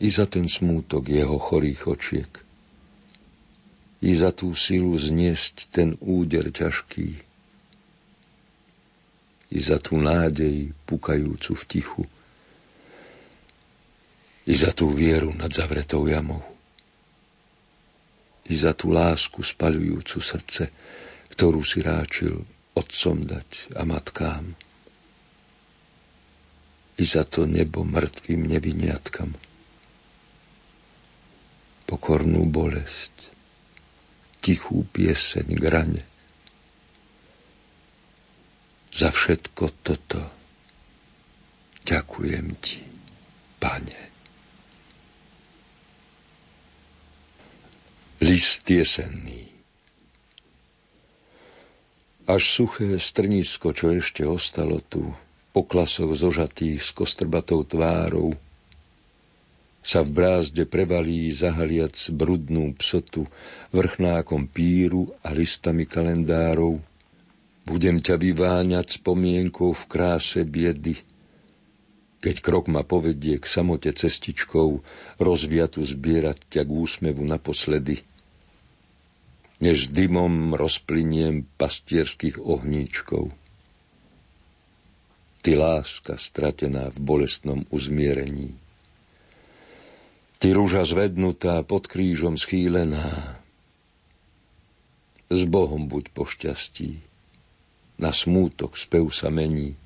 i 0.00 0.08
za 0.08 0.24
ten 0.24 0.48
smútok 0.48 1.04
jeho 1.04 1.36
chorých 1.36 1.82
očiek, 1.92 2.32
i 4.00 4.10
za 4.16 4.32
tú 4.32 4.56
silu 4.56 4.96
zniesť 4.96 5.68
ten 5.68 6.00
úder 6.00 6.48
ťažký, 6.48 7.10
i 9.52 9.58
za 9.60 9.76
tú 9.76 10.00
nádej 10.00 10.72
pukajúcu 10.88 11.52
v 11.52 11.64
tichu, 11.68 12.02
i 14.46 14.54
za 14.58 14.74
tú 14.74 14.90
vieru 14.90 15.30
nad 15.30 15.54
zavretou 15.54 16.06
jamou. 16.10 16.42
I 18.50 18.54
za 18.58 18.74
tú 18.74 18.90
lásku 18.90 19.38
spaľujúcu 19.38 20.18
srdce, 20.18 20.74
ktorú 21.30 21.62
si 21.62 21.78
ráčil 21.78 22.42
otcom 22.74 23.22
dať 23.22 23.78
a 23.78 23.86
matkám. 23.86 24.44
I 26.98 27.04
za 27.06 27.22
to 27.22 27.46
nebo 27.46 27.86
mŕtvým 27.86 28.50
neviniatkam. 28.50 29.30
Pokornú 31.86 32.42
bolesť, 32.50 33.14
tichú 34.42 34.82
pieseň 34.90 35.46
grane. 35.54 36.02
Za 38.92 39.08
všetko 39.08 39.64
toto 39.80 40.20
ďakujem 41.86 42.46
ti, 42.60 42.84
Pane. 43.56 44.11
List 48.22 48.70
jesenný. 48.70 49.50
Až 52.30 52.42
suché 52.46 52.94
strnisko, 53.02 53.74
čo 53.74 53.90
ešte 53.90 54.22
ostalo 54.22 54.78
tu, 54.78 55.10
po 55.50 55.66
klasoch 55.66 56.14
zožatých 56.14 56.86
s 56.86 56.94
kostrbatou 56.94 57.66
tvárou, 57.66 58.38
sa 59.82 60.06
v 60.06 60.22
brázde 60.22 60.62
prevalí 60.70 61.34
zahaliac 61.34 61.98
brudnú 62.14 62.78
psotu 62.78 63.26
vrchnákom 63.74 64.46
píru 64.46 65.10
a 65.26 65.34
listami 65.34 65.90
kalendárov. 65.90 66.78
Budem 67.66 67.98
ťa 67.98 68.22
vyváňať 68.22 69.02
spomienkou 69.02 69.74
v 69.74 69.82
kráse 69.90 70.46
biedy, 70.46 70.94
keď 72.22 72.38
krok 72.38 72.70
ma 72.70 72.86
povedie 72.86 73.42
k 73.42 73.50
samote 73.50 73.90
cestičkou, 73.90 74.78
rozviatu 75.18 75.82
zbierať 75.82 76.38
ťa 76.46 76.62
k 76.62 76.70
úsmevu 76.70 77.26
naposledy– 77.26 77.98
než 79.62 79.94
dymom 79.94 80.58
rozpliniem 80.58 81.46
pastierských 81.54 82.42
ohníčkov. 82.42 83.30
Ty 85.42 85.54
láska 85.54 86.18
stratená 86.18 86.90
v 86.90 86.98
bolestnom 86.98 87.62
uzmierení. 87.70 88.58
Ty 90.42 90.58
rúža 90.58 90.82
zvednutá 90.82 91.62
pod 91.62 91.86
krížom 91.86 92.34
schýlená. 92.34 93.38
S 95.30 95.46
Bohom 95.46 95.86
buď 95.86 96.10
po 96.10 96.26
šťastí, 96.26 96.98
na 98.02 98.10
smútok 98.10 98.74
spev 98.74 99.14
sa 99.14 99.30
mení. 99.30 99.78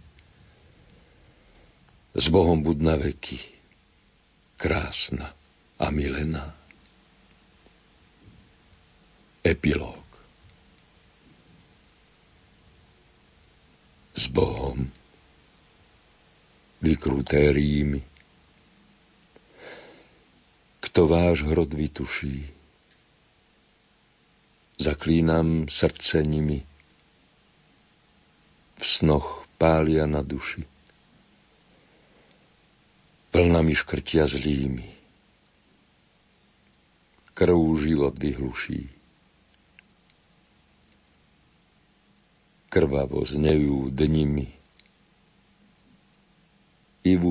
S 2.16 2.32
Bohom 2.32 2.64
buď 2.64 2.76
na 2.80 2.96
veky, 2.96 3.40
krásna 4.56 5.36
a 5.76 5.92
milená. 5.92 6.55
Epilóg 9.46 10.02
S 14.18 14.26
Bohom 14.26 14.90
vykruté 16.82 17.54
rímy. 17.54 18.02
Kto 20.82 21.06
váš 21.06 21.46
hrod 21.46 21.70
vytuší, 21.74 22.50
zaklínam 24.82 25.70
srdce 25.70 26.22
nimi, 26.26 26.66
v 28.76 28.84
snoch 28.86 29.46
pália 29.58 30.10
na 30.10 30.26
duši. 30.26 30.66
Plna 33.30 33.62
mi 33.62 33.78
škrtia 33.78 34.26
zlými, 34.26 34.90
krv 37.34 37.60
život 37.78 38.18
vyhluší. 38.18 38.95
Krvavo 42.70 43.22
znejú 43.24 43.90
dnimi. 43.94 44.50
I 47.06 47.14
v 47.14 47.24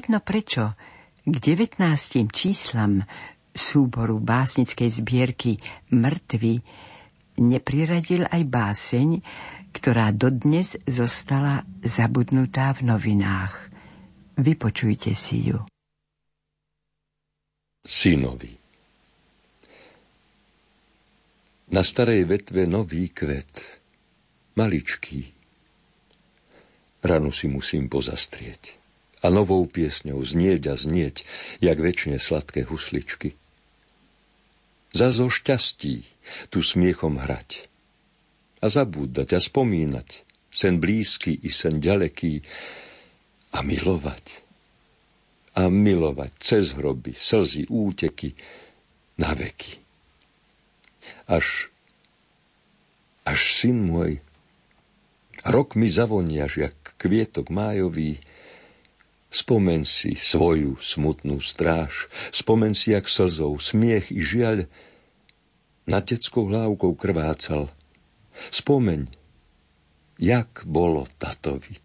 uši 0.00 0.08
i 0.08 0.08
v 0.08 0.08
uši. 0.08 0.08
Nevedno 0.08 0.24
prečo 0.24 0.72
k 1.28 1.34
19. 1.36 2.32
číslam 2.32 3.04
súboru 3.52 4.16
básnickej 4.16 4.88
zbierky 4.88 5.60
Mrtvy 5.92 6.64
nepriradil 7.36 8.24
aj 8.24 8.42
báseň, 8.48 9.20
ktorá 9.76 10.08
dodnes 10.16 10.80
zostala 10.88 11.68
zabudnutá 11.84 12.72
v 12.72 12.88
novinách. 12.88 13.68
Vypočujte 14.40 15.12
si 15.12 15.52
ju. 15.52 15.68
Synovi 17.84 18.56
Na 21.68 21.84
starej 21.84 22.24
vetve 22.24 22.64
nový 22.64 23.12
kvet, 23.12 23.52
maličký. 24.56 25.28
Ranu 27.04 27.32
si 27.32 27.52
musím 27.52 27.92
pozastrieť 27.92 28.79
a 29.20 29.26
novou 29.28 29.64
piesňou 29.68 30.24
znieť 30.24 30.62
a 30.72 30.74
znieť, 30.76 31.28
jak 31.60 31.76
väčšine 31.76 32.16
sladké 32.16 32.64
husličky. 32.64 33.36
Za 34.90 35.14
zo 35.14 35.30
šťastí 35.30 36.02
tu 36.50 36.64
smiechom 36.64 37.20
hrať 37.20 37.70
a 38.60 38.66
zabúdať 38.66 39.28
a 39.36 39.40
spomínať 39.40 40.08
sen 40.50 40.82
blízky 40.82 41.38
i 41.46 41.48
sen 41.48 41.78
ďaleký 41.78 42.42
a 43.54 43.58
milovať. 43.62 44.26
A 45.54 45.66
milovať 45.66 46.30
cez 46.38 46.74
hroby, 46.74 47.14
slzy, 47.14 47.66
úteky 47.70 48.34
na 49.18 49.34
veky. 49.34 49.78
Až, 51.26 51.70
až 53.26 53.40
syn 53.58 53.82
môj, 53.86 54.22
rok 55.42 55.74
mi 55.74 55.90
zavoniaš, 55.90 56.70
jak 56.70 56.76
kvietok 56.98 57.50
májový, 57.50 58.22
Spomen 59.30 59.86
si 59.86 60.18
svoju 60.18 60.74
smutnú 60.82 61.38
stráž, 61.38 62.10
spomen 62.34 62.74
si, 62.74 62.90
jak 62.90 63.06
slzou, 63.06 63.54
smiech 63.62 64.10
i 64.10 64.18
žiaľ 64.18 64.66
na 65.86 66.02
teckou 66.02 66.50
hlávkou 66.50 66.98
krvácal. 66.98 67.70
Spomeň, 68.50 69.06
jak 70.18 70.66
bolo 70.66 71.06
tatovi. 71.18 71.78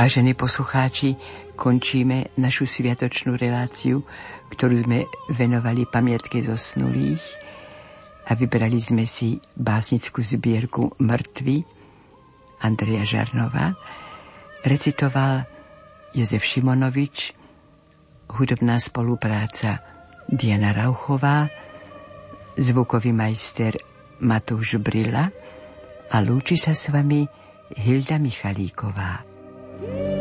Vážení 0.00 0.32
poslucháči, 0.32 1.12
končíme 1.60 2.32
našu 2.40 2.64
sviatočnú 2.64 3.36
reláciu, 3.36 4.00
ktorú 4.48 4.88
sme 4.88 5.04
venovali 5.28 5.84
pamiatke 5.84 6.40
zosnulých 6.40 7.20
a 8.24 8.32
vybrali 8.32 8.80
sme 8.80 9.04
si 9.04 9.36
básnickú 9.60 10.24
zbierku 10.24 10.96
Mrtvy 11.04 11.68
Andreja 12.64 13.04
Žarnova. 13.04 13.76
Recitoval 14.64 15.44
Jozef 16.16 16.48
Šimonovič, 16.48 17.36
hudobná 18.40 18.80
spolupráca 18.80 19.84
Diana 20.32 20.72
Rauchová, 20.72 21.44
zvukový 22.56 23.12
majster 23.12 23.76
Matúš 24.24 24.80
Brila 24.80 25.28
a 26.08 26.16
lúči 26.24 26.56
sa 26.56 26.72
s 26.72 26.88
vami 26.88 27.20
Hilda 27.76 28.16
Michalíková. 28.16 29.29
Woo! 29.80 30.19